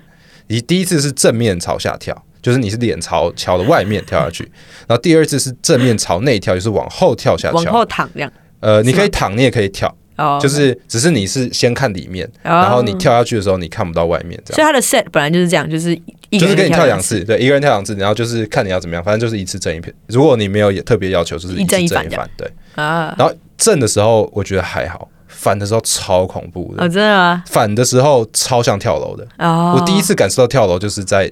[0.48, 4.42] 你第一次是正面朝下跳，就是你是脸朝桥的外面跳下去，
[4.86, 7.72] 然后第二次是正面朝内跳，就是往后跳下往桥。
[7.72, 8.30] 后躺这样。
[8.60, 14.54] 呃，你可以躺，你也可以跳，哦，就是只是你是先看里面，然然后你，跳下去的时候你看不到外面，这样。
[14.54, 15.92] 所以它的 set 本来就是这样，就是
[16.30, 19.92] 一就是给你跳两两次，对，一个人跳两次，然后就是看你要怎么样，反正就是一次正一片。
[20.06, 22.48] 如果你没有也特别要求，就是一正一反，对。
[22.76, 23.14] 啊。
[23.18, 26.88] 然后正的时候我觉得还好，反的时候超恐怖的哦，。
[26.88, 27.42] 真的吗？
[27.46, 31.28] 反的时候超像跳楼的，哦，我第一次感受到跳楼就是在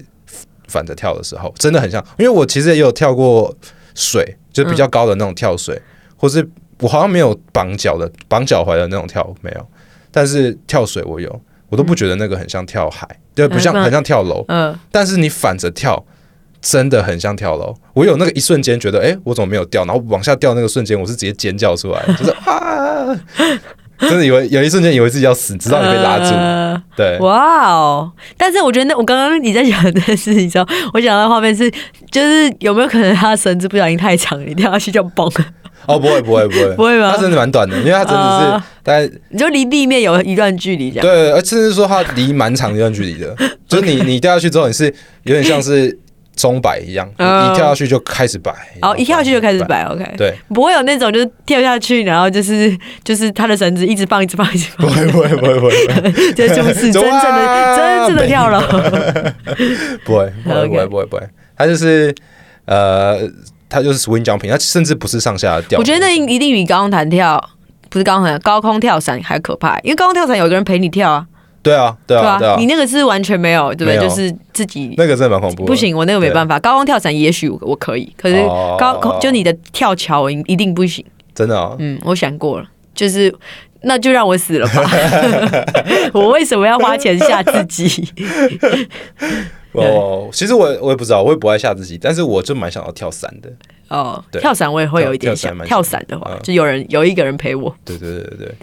[0.71, 2.03] 反着跳的时候，真的很像。
[2.19, 3.55] 因为我其实也有跳过
[3.95, 5.79] 水，就比较高的那种跳水，
[6.17, 9.67] 或是我好像没有绑脚的、绑脚踝的那种跳没有，
[10.11, 16.03] 但是跳水我有，我都不觉得那个很像跳海，对，不像嗯很像跳楼，嗯，但是你反着跳。
[16.63, 19.83] 真的很像跳楼，我有那个一瞬间觉得，哎、我怎么没有掉？
[19.87, 23.19] 然后往下掉那个瞬间，我是直接尖叫出来，就是 啊，
[24.01, 28.11] 真的以为有一瞬间以为自己要死，直到你被拉住，呃对，哇哦！
[28.37, 31.71] 但是我觉得那我刚刚你在讲这件事情的时候，我想到的画面是，
[32.11, 35.45] 就是有没有可能他的绳子不小心太长，你掉下去就崩了，
[35.87, 41.07] 哦，不会不会不会，不会 吗它真的蛮短的，因为它真的是啊大概你就离地面有一段距离这样。
[41.07, 43.37] 对，而甚至说它离蛮长一段距离的，
[43.69, 44.87] 就是你你掉下去之后，你是
[45.25, 45.99] 有点像是
[46.41, 48.51] 钟摆一样，嗯一跳下去就开始摆，
[48.81, 49.63] 哦，一跳下去就开始。
[49.65, 52.75] 摆，OK，对，不会有那种就是跳下去，然后就是
[53.05, 56.33] 就是他的绳子一直放，一直放，一直放，不会不会不会不会。
[56.33, 58.59] 这 就是真正的 真正的跳楼。
[60.05, 61.23] 不会不会不会不会不会，
[61.57, 62.15] 他就是
[62.65, 63.19] 呃，
[63.69, 65.79] 他就是 swing jumping，他甚至不是上下掉。
[65.79, 67.39] 我觉得那一定比高空弹跳
[67.91, 71.27] 不是高空弹，高空跳伞还可怕，因为高空跳伞有个人陪你跳啊，
[71.63, 73.99] 对啊对啊对啊你，那个是完全没有，对不对？
[74.01, 75.65] 就是自己那个真的蛮恐怖。
[75.65, 76.59] 不行，我那个没办法。
[76.59, 81.05] 高空跳伞也许我我可以，可是哦高空就你的跳桥我一一定不行。
[81.35, 83.35] 真的啊，嗯，我想过了，就是
[83.83, 84.91] 那就让我死了吧。
[86.13, 88.09] 我为什么要花钱吓自己？
[89.73, 93.51] 哦，其实我我也不知道，我也不爱吓自己，但是我就蛮想要跳伞的。
[93.89, 95.57] 哦，对跳伞我也会有一点想。
[95.59, 97.75] 跳跳伞的话，嗯就有人有一个人陪我。
[97.85, 98.55] 对对对对对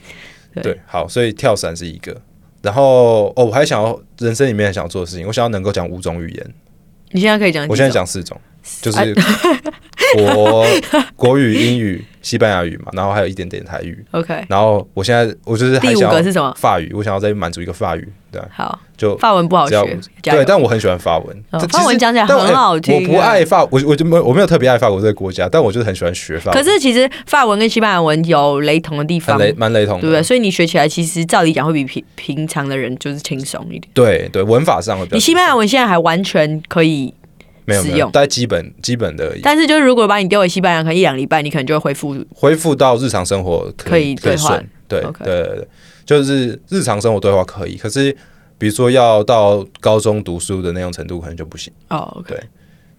[0.56, 2.16] 对对，好，所以跳伞是一个。
[2.62, 6.54] 然后哦，我还想要人生里面想要做的事情，我想要能够讲五种语言。
[7.12, 8.40] 你现在可以讲，我现在讲四种，
[8.82, 9.14] 就是哎
[10.16, 10.66] 国
[11.16, 14.06] 国语、英语、西班牙语嘛，然后还有一点点台语。
[14.12, 16.54] OK，然后我现在我就是还第五个是什么？
[16.58, 21.44] 法语，我想要再满足一个法语，对，好，就法文不好学，对，但我很喜欢法文。
[21.70, 26.62] 法文讲起来很好听我不啊爱法，我我就没有我没有特别爱法国这个国家，但我就是很喜欢学法文。
[26.62, 30.22] 可是其实法文跟西班牙文有雷同的地方，很雷蛮雷同的，对不对？
[30.22, 33.84] 所以你学起来其实照理讲会比平平常的人就是轻松一点。
[33.94, 37.14] 对对，文法上会比较你西班牙文现在还完全可以，
[37.68, 38.12] 没有没有，使用。
[38.12, 39.38] 大概基本基本的。
[39.44, 42.26] 但是就是如果把你丢回西班牙，可能一两礼拜，你可能就会恢复。
[42.34, 45.68] 恢复到日常生活可以对话，对对对对，
[46.06, 48.16] 就是日常生活对话可以，可是
[48.58, 52.40] 比如说要到高中读书的那种程度，可能就不行，哦对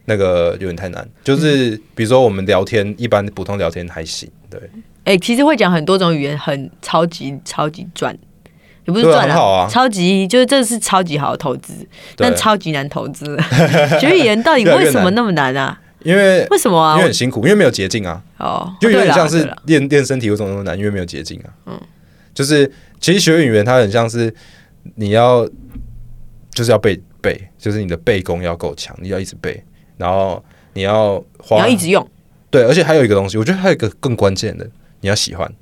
[0.04, 1.09] 那个有点太难。
[1.24, 4.61] 就是比如说我们聊天，一般普通聊天还行，对，
[5.04, 8.16] 哎、其实会讲很多种语言，很超级超级赚，
[8.88, 13.38] 也不是赚很好啊超级就是这是超级好的投资，但超级难投资。
[14.01, 15.79] 学语言到底为什么那么难啊？
[16.03, 17.05] 因为为什么啊因为？
[17.05, 21.51] 很辛苦，因为没有捷径啊，哦，就有点像是练练身体为什么那么难，因为没有捷径啊。
[21.66, 21.81] 嗯，
[22.33, 24.33] 就是其实学语言它很像是
[24.94, 25.46] 你要
[26.55, 29.62] 就是要背背，就是你的背功要够强，你要一直背，
[29.98, 32.09] 然后你要你花要一直用
[32.48, 34.64] 对，而且还有一个东西，我觉得还有一个更关键的，
[35.01, 35.53] 你要喜欢，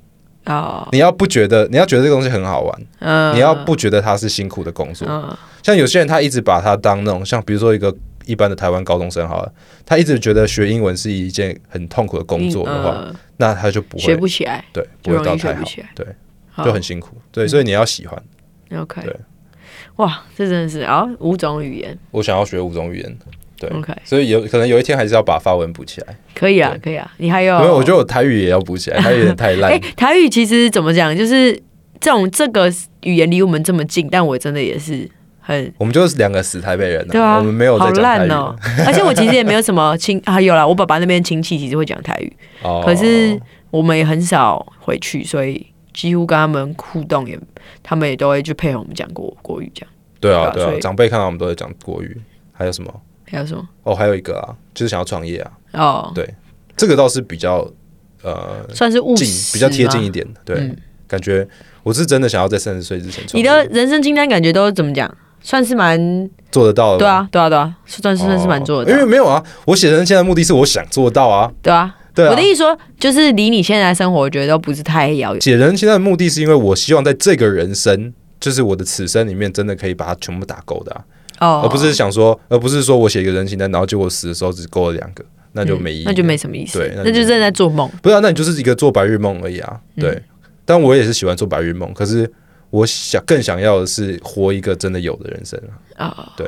[0.47, 5.07] 哦，你要不觉得，你要觉得这个东西很好玩，嗯，你要不觉得它是辛苦的工作。
[5.09, 5.37] 嗯。
[5.61, 7.93] 像有些人他一直把它当那种，像比如说一个
[8.25, 9.51] 一般的台湾高中生好了，
[9.85, 13.15] 他一直觉得学英文是一件很痛苦的工作的话，嗯。
[13.37, 15.63] 那他就不会学不起来，对，不会到太好。
[15.93, 16.05] 对，
[16.49, 16.63] 好。
[16.63, 17.17] 就很辛苦。
[17.31, 18.23] 对，所以你要喜欢。
[18.75, 19.01] OK。
[19.01, 19.15] 对。
[19.97, 21.97] 哇，这真的是啊，五种语言。
[22.11, 23.17] 我想要学五种语言，
[23.59, 27.11] 对 OK 所以有可能有一天还是要把发文补起来，可以啊，可以啊。
[27.17, 27.55] 你还有？
[27.59, 29.79] 因为我觉得我台语也要补起来，台语有点太烂 哎、。
[29.95, 31.53] 台语其实怎么讲，就是
[31.99, 38.55] 这种这个语言离我们这么近，但我真的也是很我们就是两个死台北人、对啊，我们没有在好烂哦。
[38.85, 43.39] 而且我其实也没有什么亲啊，有啦，我爸爸那边亲戚其实会讲台语，哦可是
[43.71, 47.37] 我们也很少回去，所以几乎跟他们互动也，
[47.81, 49.89] 他们也都会去配合我们讲国国语这样。
[50.19, 52.15] 对啊，对啊长辈看到我们都在讲国语，
[52.51, 53.01] 还有什么？
[53.29, 53.67] 还有什么？
[53.83, 56.27] 哦，还有一个啊，就是想要创业啊，哦，对
[56.75, 57.67] 这个倒是比较
[58.23, 60.09] 呃算是务近，实，比较贴近一。
[60.09, 60.25] 点。
[60.45, 61.47] 对，嗯感觉
[61.83, 65.09] 我是真的想要在三十岁之前创你业，的人生清单感觉都怎么讲？
[65.41, 66.97] 算是蛮做得到的。
[66.99, 71.95] 对啊，对啊，对啊，算是算是蛮做哦得到，因为没有啊，我写人现在目的是我想做到啊，对啊。
[72.13, 72.41] 对啊我的。
[72.41, 75.41] 意思说，就是离你现在的生活，我觉得都不是太遥远。
[75.41, 81.05] 写人现在的目的是因为我希望在这个人生，就是我的此生里面，真的可以把它全部打够的、啊，
[81.39, 85.23] 哦，而不是想说，而不是说我写一个人情单，然后结果死的时候只勾了两个，
[85.53, 86.79] 那就没意义、嗯那就没什么意思。
[86.79, 87.89] 对那就那就真的在做梦。
[88.01, 89.79] 不是、啊，那你就是一个做白日梦而已啊。
[89.95, 90.21] 嗯对，
[90.65, 92.31] 但我也是喜欢做白日梦，可是
[92.69, 95.59] 我想更想要的是活一个真的有的人生
[95.95, 96.47] 啊，啊、对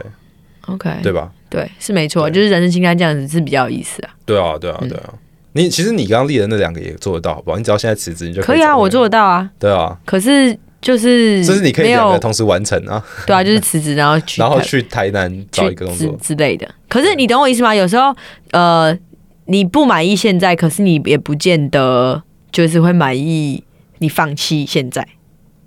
[0.68, 1.32] o k 对吧？
[1.50, 4.10] 对，是没错，就是人生清单这样子是比较有意思啊。
[4.26, 5.14] 对啊，对啊，对啊。
[5.54, 7.58] 你其实你刚刚列的那两个也做得到，好不好？
[7.58, 9.50] 你只要现在辞职，你就可以啊，以啊我做得到啊。
[9.58, 16.18] 对啊，可是就是就是你可以两个同时完成啊，对啊，就是辞职然后去 然后去台南找一个工作。
[16.22, 16.68] 之类的。
[16.88, 17.76] 可是你懂我意思吗？
[17.76, 18.16] 有时候
[18.52, 18.98] 呃，
[19.46, 23.64] 你不满意现在，可是你也不见得就是会满意
[23.98, 25.06] 你放弃现在。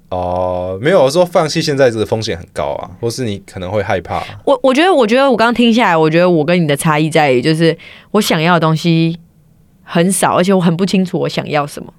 [0.08, 4.22] 哦，没有我说放弃现在这个风险很高啊，或是你可能会害怕。
[4.44, 7.76] 我我觉得，我觉得我刚刚听下来，我觉得我跟你的差异在于，就是
[8.10, 9.18] 我想要的东西
[9.82, 11.92] 很少，而且我很不清楚我想要什么。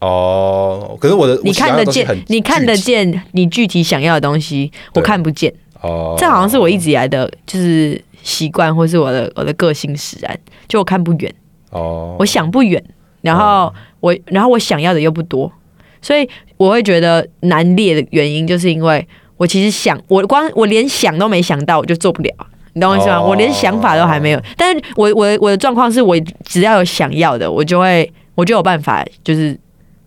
[0.00, 5.52] 哦，可是我的你看得见你看得见你具体想要的东西，我看不见。
[5.80, 11.34] 哦，这好像是我一直以来的就是习惯，或是我的我的个性使然，就我看不远，
[11.70, 12.82] 哦，我想不远，
[13.20, 15.52] 然后我然后我想要的又不多，
[16.00, 19.06] 所以我会觉得难列的原因，就是因为
[19.36, 22.30] 我其实想，我光我连想都没想到，我就做不了。
[22.72, 23.18] 你懂我意思吗？
[23.18, 23.28] 哦。
[23.28, 29.58] 我连想法都还没有，但是我我我的状况是我只要有想要的，我就会我就有办法，就是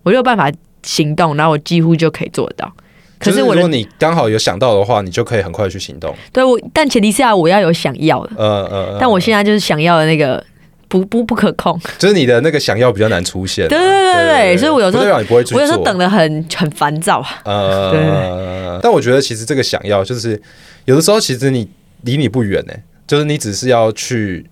[0.02, 0.50] 我就有办法
[0.82, 2.72] 行动，然后我几乎就可以做到。
[3.18, 6.14] 可是如果你刚好有想到的话，你就可以很快去行动。
[6.32, 10.42] 对我，但前提是要我要有想要的，呃呃，但我现在就是想要的那个
[10.88, 13.68] 不不不可控，就是你的那个想要比较难出现啊。
[13.68, 15.54] 对对对对对所以我有时候你不会去。
[15.54, 17.42] 我有时候等的很很烦躁啊。
[17.44, 20.40] 呃，但我觉得其实这个想要，就是
[20.86, 21.68] 有的时候其实你
[22.04, 22.72] 离你不远呢，
[23.06, 24.46] 就是你只是要去，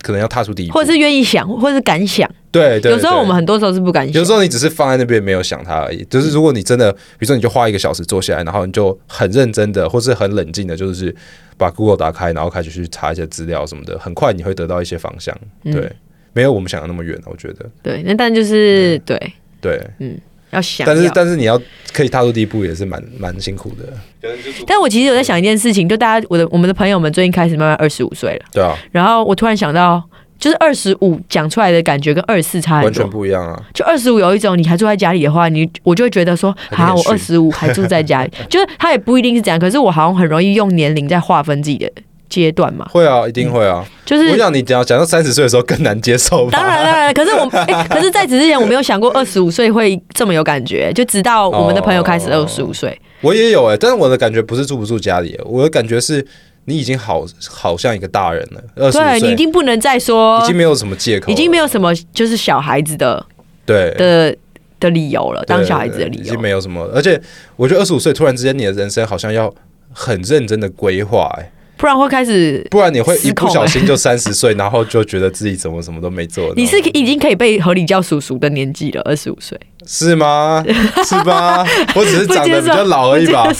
[0.00, 2.26] 可能要踏出第一步，或者是愿意想，或者是敢想。
[2.50, 4.32] 对对，有时候我们很多时候是不敢想有时。
[4.32, 6.04] 候你只是放在那边没有想它而已。
[6.08, 11.14] 就是如果你真的，比如说你就花一个小时坐下来，然后你就很认真的，或是很冷静的，就是
[11.56, 15.36] 把 Google 打开，然后开始去查一些资料什么的，很快你会得到一些方向。
[15.64, 15.92] 嗯对，
[16.32, 17.66] 没有我们想的那么远，我觉得。
[17.82, 19.18] 对，那但就是对，
[19.60, 20.18] 对，嗯
[20.50, 21.10] 要想但是。
[21.14, 21.60] 但是你要
[21.92, 24.30] 可以踏入第一步，也是蛮蛮辛苦的。
[24.66, 30.02] 但我其实有在想一件事情，就大家我的我们的朋友们最近开始慢慢二十五岁了，对啊，然后我突然想到，
[30.38, 33.10] 就是二十五讲出来的感觉跟二十四差很完全多。
[33.10, 33.60] 不一样啊。
[33.74, 41.90] 就二十五有一种，你还住在家里的话，你我就会觉得说，啊，我二十五还住在家里， 就是他也不一定是这样，可是我好像很容易用年龄在划分自己的
[42.28, 43.84] 阶段嘛，会啊，一定会啊。
[44.04, 46.50] 就是我想你讲讲到三十岁的时候更难接受吧？
[46.52, 56.24] 当然当然，可是我、 哎可是在此之前我没有想过二十五岁会这么有感觉，就直到我们的朋友开始二哦十五岁，我也有哎、但是我的感觉不是住不住家里，我的感觉是
[56.68, 63.24] 你已经好好像一个大人了，二十岁对你已经不能再说已经没有什么借口，已经没有什么就是小孩子的
[63.64, 64.36] 对的
[64.78, 66.38] 的理由了，当小孩子的理由已经。
[66.40, 67.18] 没有什么，而且
[67.56, 69.52] 我觉得二十五岁突然之间你的人生好像要
[69.92, 76.52] 很认真的规划哎，不然会开始，不然你会一不小心就三十岁，然后就觉得自己怎么什么都没做。
[76.56, 80.62] 你是已经可以被合理叫叔叔的年纪了，二十五岁，是吗？
[81.06, 81.66] 是吧？
[81.96, 83.50] 我只是长得比较老而已吧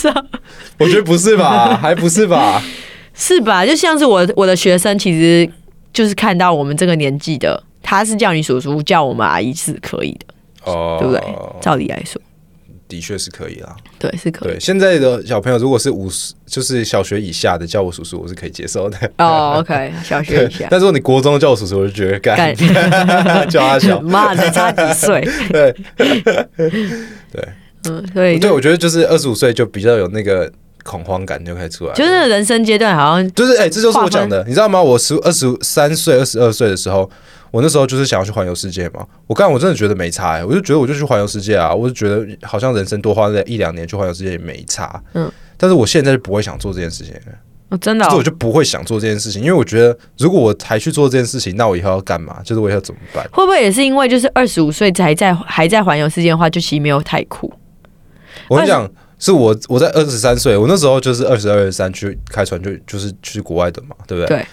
[0.79, 1.77] 我觉得不是吧？
[1.81, 2.63] 还不是吧？
[3.19, 3.67] 是吧？
[3.67, 5.51] 就像是我我的学生，其实
[5.93, 11.23] 就是看到我们这个年纪的，他是叫你叔叔，叫我们阿姨是可以的，哦，对不对？
[11.61, 12.23] 照理来说，
[12.87, 13.77] 的确是可以啦。
[13.99, 14.53] 对，是可以。
[14.53, 18.97] 对，现在的小朋友如果是五十，就是小学以下的叫我叔叔，我是可以接受的。
[19.19, 22.55] 哦，OK，小学以下， 但是如果你国中叫我叔叔，我就觉得干干
[23.51, 24.01] 叫他小。
[24.01, 25.75] 妈才差几岁， 对
[27.89, 30.51] 嗯，所以对，我觉得就是二十五岁就比较有那个
[30.85, 31.93] 恐慌感就开始出来。
[31.95, 34.83] 就是人生阶段好像就是哎、这就是我讲的，你知道吗？
[34.83, 37.09] 我十二十三岁、二十二岁的时候，
[37.51, 39.07] 我那时候就是想要去环游世界嘛。
[39.27, 45.03] 我刚我真的觉得没差、欸，我就觉得我就去环游世界啊，我就觉得好像人生多花了一两年去环游世界也没差。
[45.15, 47.15] 嗯，但是我现在就不会想做这件事情
[47.83, 52.41] 真的哦就是我就不会想做这件事情，因为我觉得如果我还去做这件事情，那我以后要干嘛？
[52.43, 53.23] 就是我以后怎么办？
[53.31, 57.53] 会不会也是因为就是二十五岁才在还在环游世界的话，就其实没有太苦。
[58.49, 64.39] 我跟你讲，是我我在二十三岁，我那时候就是二十二、三去开船就就是去国外的嘛，对不对？
[64.39, 64.47] 对。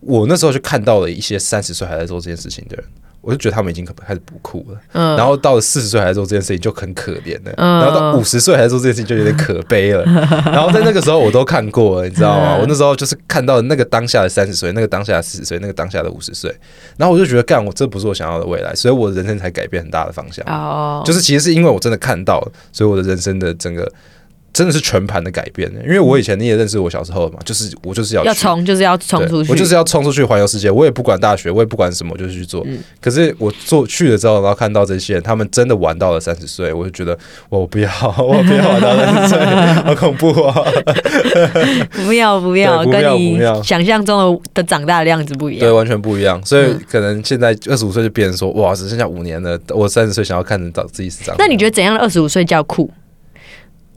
[0.00, 2.84] 我那时候就看到了一些三十岁还在做这件事情的人，
[3.26, 4.78] 我就觉得他们已经开始不酷了。
[4.92, 10.04] 嗯，然后到了四十岁还在做这件事情就很可怜了，嗯然后到五十岁还在做这件事情就有点可悲了。
[10.46, 12.54] 然后在那个时候我都看过了，你知道吗？
[12.56, 16.54] 嗯我那时候就是看到那个当下的三十岁，那个当下的四十岁，那个当下的五十岁，
[16.96, 20.44] 然后我就觉得干，我这不是我想要的未来，所以我的人生才改变很大的方向。
[20.46, 23.90] 哦，就是其实是因为我真的看到了，所以我的人生的整个
[24.56, 25.80] 真的是全盘的改变的。
[25.82, 32.62] 因为我以前你也认识我小时候嘛，就是我就是要去要冲就是要冲出去，我就是要冲出去环游世界，我也不管大学，我也不管什么，我就去做。
[32.66, 37.16] 嗯可是我做去了之后，然后看到这些人，他们真的玩到了三十岁，我就觉得
[37.50, 39.38] 我不要， 我不要玩到三十岁，
[39.84, 40.54] 好恐怖啊！
[42.04, 45.76] 不 要不要，不要跟你想象中的的长大的样子不一样对，样。
[45.76, 46.40] 完全不一样。
[46.44, 51.36] 所以嗯可能现在二十五岁就变成说，哇，只剩下五年了，我三十岁想要看得到自己是长。
[51.38, 52.90] 那你觉得怎样的二十五岁叫酷？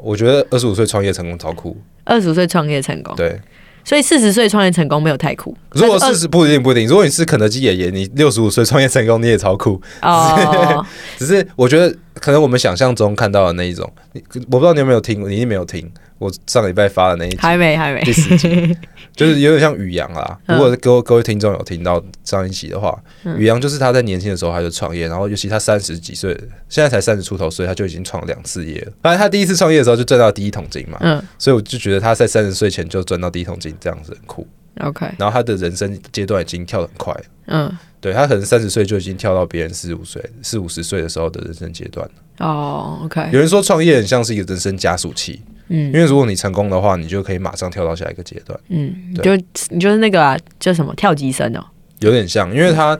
[0.02, 1.78] 我觉得二十五岁创业成功超酷。
[2.06, 3.40] 二十五岁创业成功，对，
[3.84, 5.56] 所以四十岁创业成功没有太酷。
[5.74, 9.80] 如果四十不一定不一定，如果你是肯德基爷爷，你六十五岁创业成功，你也超酷。
[10.00, 10.86] 二哦，
[11.20, 18.77] 只是我觉得可能我们想象中看到的那一种，你我不知道你有没有听，你一定没有听我上礼拜发的那一集还没还没第，四集，
[19.15, 20.38] 就是有点像宇阳啦。
[20.47, 26.34] 嗯如果各位各位听众有听到上一集的话，嗯宇阳就是他在年轻的时候他就创业，然后尤其他三十几岁，
[26.67, 28.91] 现在才三十出头岁，他就已经创两次业了。
[29.01, 34.45] 反正他第一次创业的时候就赚到第一桶金嘛，嗯所以我就觉得他在三十岁前就赚到第一桶金，这样子很酷。
[34.80, 37.24] ，OK，然后他的人生阶段已经跳得很快了。
[37.52, 42.46] 嗯，对他可能三十岁就已经跳到别人四五岁、四五十岁的时候的人生阶段了。
[42.46, 51.65] 哦，OK，有人说创业很像是一个人生加速器，嗯因嗯为如果你成功的话，你就可以马上跳到下一个阶段，嗯，对就你就是那个啊，叫什么跳级生哦，
[52.00, 52.54] 有点像。
[52.54, 52.96] 因为他，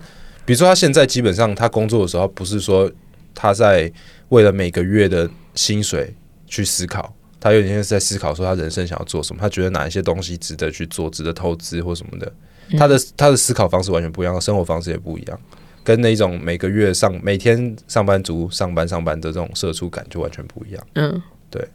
[0.46, 2.92] 比如说他现在基本上他工作的时候，不是说
[3.36, 3.92] 他在
[4.30, 6.14] 为了每个月的薪水
[6.48, 12.32] 去思考，他有点像是在思考说他人生想要做什么，他觉得哪一些东西值得去做，值得投资或什么的。
[12.78, 15.40] 他的他的思考方式完全不一样，生活方式也不一样。
[15.84, 20.88] 跟那种每个月上每天上班族上班上班的这种社畜感就完全不一样。
[20.96, 21.68] 嗯，对，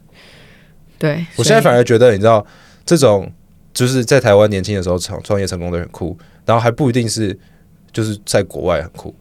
[0.97, 2.45] 对，我现在反而觉得，你知道，
[2.85, 3.29] 这种
[3.73, 7.37] 就是在台湾年轻的时候创创业成功的很酷，然后还不一定是
[7.91, 9.13] 就是在国外很酷。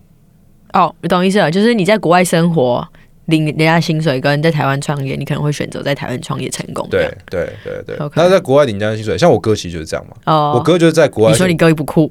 [0.75, 2.87] 哦，我懂意思了，就是你在国外生活。
[3.27, 6.87] 领人家薪水跟在台湾创业，你可能会选择在台湾创业成功。
[6.91, 7.97] 对对对对。
[8.15, 10.17] 那在国外领人家薪水，像我哥其实就是这样嘛。
[10.27, 12.11] 哦，我哥就是在国外，你说你哥不酷，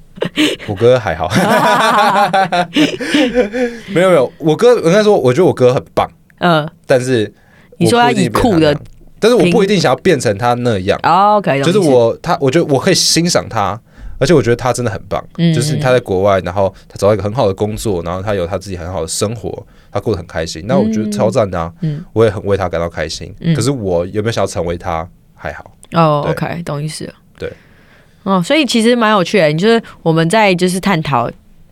[0.66, 1.28] 我哥还好，
[3.88, 7.32] 没有没有，我哥应该说，我觉得我哥很棒，呃，但是
[7.78, 8.76] 你说以酷的
[9.18, 10.98] 但是我不一定想要变成他那样。
[11.02, 13.78] 哦，OK，就是我他，我觉得我可以欣赏他，
[14.18, 15.22] 而且我觉得他真的很棒。
[15.36, 20.64] 嗯就是他在国外，然后他找到一个很好的工作，然后他有他自己很好的生活，他过得很开心。
[20.66, 23.34] 那我觉得超赞的啊，嗯我也很为他感到开心。
[23.40, 25.76] 嗯可是我有没有想要成为他，还好。
[25.92, 27.14] 哦对，OK，懂意思了。
[27.38, 27.52] 对，
[28.22, 29.48] 哦，所以其实蛮有趣的。
[29.48, 31.30] 你就是我们在就是探讨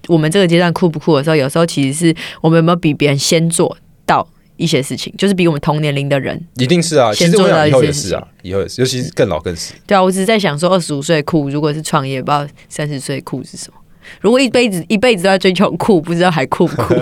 [0.09, 6.43] 我们这个阶段酷不酷的时候，有时候其实是我们有没有比别人先做到一些事情，就是比我们同年龄的人。
[6.57, 9.75] 一定是啊，其先做到一些事也是啊，以后也是，尤其是更老更是。
[9.87, 13.78] 对啊，我只是在想说，二十五岁酷，如果是创业，不知道三十岁酷是什么。
[14.21, 16.95] 如果一辈子一辈子都在追求酷，不知道还酷不酷？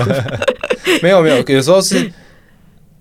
[1.02, 2.10] 没有没有，有时候是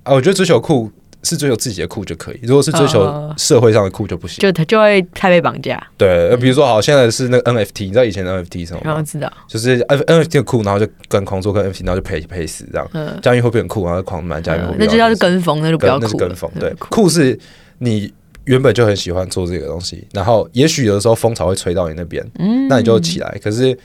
[0.03, 0.91] 啊，我觉得追求酷
[1.23, 4.37] 是追求自己的酷就可以，如果是追求哦社会上的酷就不行。
[4.39, 5.81] 就他就会太被绑架。
[5.97, 8.83] 对，呃比如说好，现在是那个 NFT，你知道以前的 NFT 是什么吗？
[8.85, 12.87] 然后知道，就是 N NFT 的酷，然后就跟狂做跟 NFT，然后就赔赔死这样。
[12.93, 16.07] 嗯，加密货币很酷，然后狂买加密货币，嗯那就叫是跟风，那就不要酷了。
[16.07, 16.51] 那是跟风。
[16.59, 17.37] 对，酷酷是
[17.79, 18.13] 你
[18.45, 23.37] 原本就很喜欢做这个东西，然后也许有的时候风潮会吹到你那边，嗯那你就起来。
[23.43, 23.75] 可是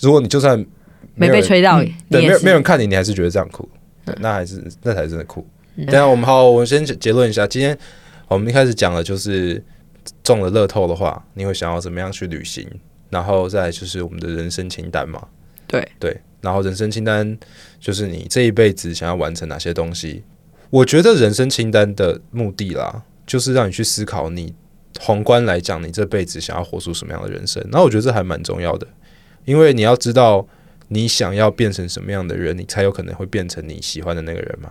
[0.00, 0.64] 如果你就算
[1.14, 3.68] 没被吹到，嗯对，没有没有人看你，你还是觉得这样酷，
[4.04, 5.46] 对那还是那才是真的酷。
[5.76, 7.76] 嗯等下我们好，我们先结论一下，今天
[8.26, 9.62] 我们一开始讲的就是
[10.24, 12.66] 中了乐透的话，你会想要怎么样去旅行，
[13.10, 15.24] 然后再来就是我们的人生清单嘛。
[15.68, 17.38] 对对，然后人生清单
[17.78, 20.24] 就是你这一辈子想要完成哪些东西。
[20.70, 24.52] 我觉得人生清单的目的啦，就是让你去思考你
[24.98, 27.64] 宏观来讲，你这辈子想要活出什么样的人生。
[27.70, 28.86] 那我觉得这还蛮重要的，
[29.48, 30.46] 因为你要知道
[30.88, 34.70] 你想要变成什么样的人，你才有可能会变成你喜欢的那个人嘛，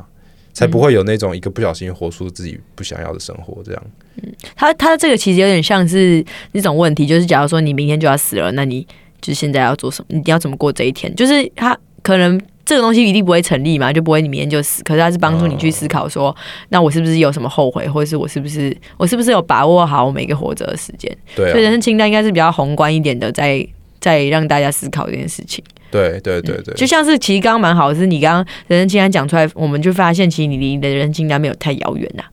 [0.53, 3.83] 才不会有那种一个不小心活出自己不想要的生活这样。
[4.21, 8.85] 嗯他他这个其实有点像是那种问题，就是假如说你明天就要死了，那你
[9.19, 10.15] 就是现在要做什么？
[10.15, 11.13] 你要怎么过这一天？
[11.15, 14.83] 就是他可能这个东西一定不会成立嘛，就不会你明天就死。
[14.83, 16.35] 可是他是帮助你去思考说，
[16.69, 21.15] 那我是不是有什么后悔，或者是我是不是我是不是有把握好我每个活着的时间？
[21.35, 23.65] 对啊，所以人生清单应该是比较宏观一点的，在
[23.99, 25.63] 在让大家思考这件事情。
[25.89, 32.23] 对对对对，就像是其实刚刚蛮好的，是你刚刚人生清单讲出来，我们就发现其实你离你的人生清单没有太遥远呐，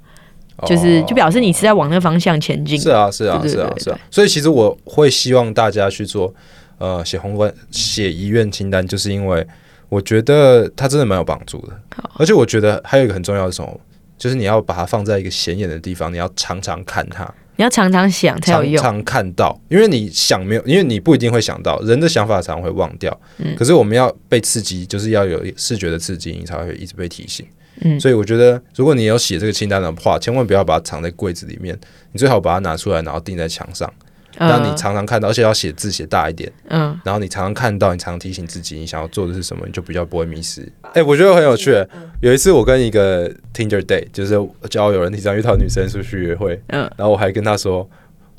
[0.67, 2.79] 就是哦就表示你是在往那个方向前进。
[2.79, 3.99] 是啊，是啊，是啊是啊。
[4.11, 6.35] 所以其实我会希望大家去做
[6.79, 9.47] 呃写宏观写遗愿清单，就是因为
[9.89, 11.81] 我觉得它真的蛮有帮助的。
[12.19, 13.81] 而且我觉得还有一个很重要的是什么，
[14.19, 18.83] 就是你要把它放在一个显眼的地方，你要常常看它，你要常常想才有用。
[18.83, 23.19] 常常看到，因为你想没有，因为你不一定会想到，人的想法常常会忘掉。
[23.39, 27.47] 嗯可是我们要被刺激，就是要有视觉的刺激，你才会一直被提醒。
[27.81, 31.77] 嗯所以我觉得，如果你有写这个清单的话，千万不要把它藏在柜子里面，
[32.13, 33.93] 你最好把它拿出来，然后钉在墙上，
[34.39, 40.71] 让你嗯常常看到，而且要写字写大一点，嗯，然后你常常看到，你常常提醒自己你想要做的是什么，你就比较不会迷失。
[40.95, 41.73] 哎、我觉得很有趣。
[42.21, 47.89] 有一次我跟一个 Tinder date，就是交友人体上遇到女生出去约会，嗯然后我还跟她说，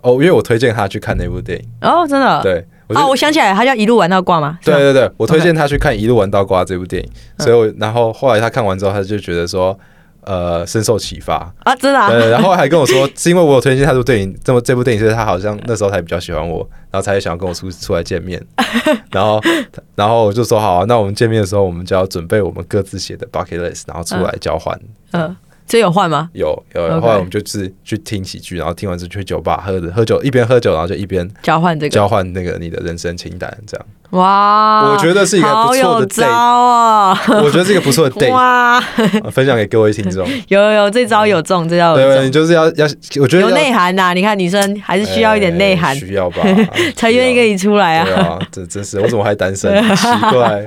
[0.01, 2.41] 哦，因为我推荐她去看那部电影，哦，真的。
[2.41, 4.57] 对，哦，我想起来，他叫一路玩到挂吗？
[4.63, 9.77] 对对对，我推荐他去看《一路玩到挂》这部电影，所以我然后后来他看完之后，他就觉得说，
[10.25, 11.53] 呃，深受启发。
[11.63, 12.09] 啊，真的啊。
[12.09, 18.43] 对，然后还跟我说， 是因为我有推荐他这部电影，这么这部电影，所以他好像那时候才比较喜欢我，然后才想要跟我出出来见面。
[19.11, 19.39] 然后，
[19.95, 24.79] 然后我就说好啊，那我们见面的时候，我们就要准备我们各自写的 bucket list，然后出来交换。
[25.11, 25.35] 嗯，
[25.67, 26.29] 所以有换吗？
[26.33, 31.89] 有有后来我们就是去听喜剧，然后听完之后去酒吧喝着喝酒，一边喝酒，然后就一边交换这个。
[31.89, 33.85] 交换那个你的人生清单，这样。
[34.11, 37.21] 哇，我觉得是一个不好错的有招 date，啊！
[37.43, 38.79] 我觉得是一个不错的 date，哇，
[39.31, 40.25] 分享给各位听众。
[40.47, 42.85] 有有有，这招有中，这招有中对，你，就是要要，
[43.19, 44.13] 我觉得有内涵呐。
[44.13, 46.37] 你看女生还是需要一点内涵哎，需要吧，
[46.95, 48.05] 才愿意跟你出来啊。
[48.05, 49.71] 对啊，这真是我怎么还单身？
[49.95, 50.65] 奇怪，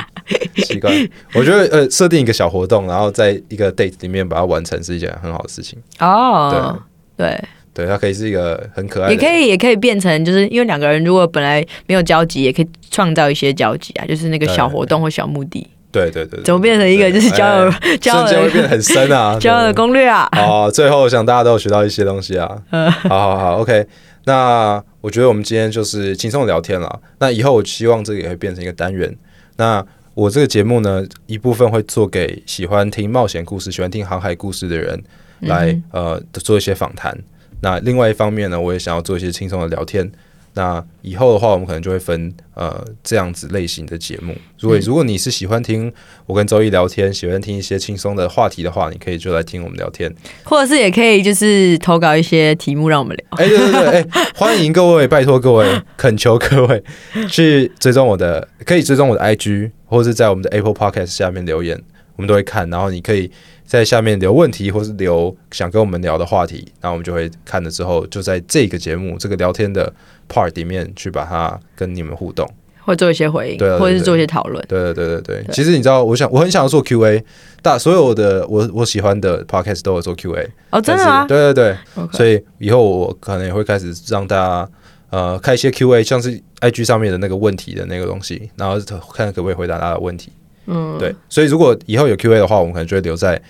[0.57, 0.91] 奇怪。
[1.35, 5.79] 我觉得呃，设定一个小活动，然后在一个 date 里面把它完成，是一件很好的事情。
[6.01, 6.77] 哦，
[7.17, 7.45] 对，对，
[7.87, 20.29] 它可以是一个很可爱的，也可以，也可以变成，就是因为两个人如果本来没有交集，也可以创造一些交集啊，就是那个小活动或小目的，对对对对，怎么变成一个就是交友哎 交友瞬间会变得很深啊， 交友的攻略啊？
[20.37, 22.63] 哦，最后我想大家都有学到一些东西啊。
[22.71, 23.87] 好好好，OK。
[24.25, 27.01] 那我觉得我们今天就是轻松地聊天了。
[27.19, 29.11] 那以后我希望这个也会变成一个单元。
[29.57, 35.03] 那我这个节目呢，一部分会做给喜欢听冒险故事、喜欢听航海故事的人
[35.41, 37.17] 来、呃做一些访谈。
[37.61, 40.11] 那另外一方面呢，我也想要做一些轻松的聊天。
[40.55, 44.35] 那以后的话，我们可能就会分呃这样子类型的节目。
[44.59, 45.93] 如果如果你是喜欢听
[46.27, 50.13] 我跟周一聊天，喜欢听一些轻松的话题的话，你可以就来听我们聊天。
[50.43, 53.25] 或者是也可以就是投稿一些题目让我们聊。
[53.39, 56.83] 哎、对对对，哎、欢迎各位，拜托各位，恳求各位
[57.29, 61.81] 去追踪我的，可以追踪我的 IG，或者是在我们的 Apple Podcast 下面留言，
[62.19, 62.69] 我们都会看。
[62.69, 63.31] 然后你可以
[63.65, 69.91] 在下面留问题，或是留想跟我们聊的话题，然后我们就会看了之后，就在这个节目这个聊天的
[70.29, 72.47] part 里面去把它跟你们互动。
[72.81, 74.65] 或做一些回应，对啊对对或者是做一些讨论。
[74.67, 77.23] 对对对对对，其实你知道，我想我很想要做 Q&A，
[77.61, 80.49] 大所有的我我喜欢的 podcast 都有做 Q&A。
[80.71, 84.71] 哦，真的但吗是对对对所以以后我可能也会开始让大家
[85.11, 88.81] 呃开一些 Q&A，像是 IG 上面的那个问题的那个东西，然后
[89.13, 90.33] 看可不可以回答大家的问题。
[90.69, 93.41] 嗯，对，所以如果以后有 Q&A 的话，我们可能就会留在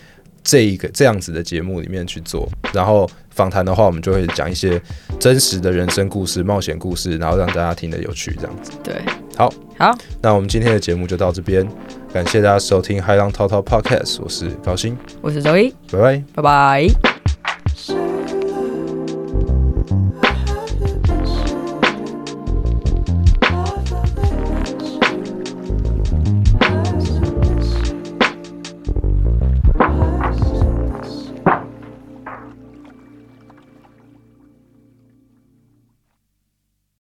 [0.43, 2.49] 这一个这样子的节目里面去做。
[2.73, 4.81] 然后访谈的话，我们就会讲一些
[5.19, 8.73] 真实的人生故事、冒险故事，然后让大家听得有趣，这样子。
[8.85, 8.95] 对，
[9.37, 9.93] 好，好，
[10.23, 11.67] 那我们今天的节目就到这边，
[12.13, 16.23] 感谢大家收听《海浪滔滔 Podcast》，我是高鑫，我是周一，拜拜。
[16.35, 17.18] 拜拜。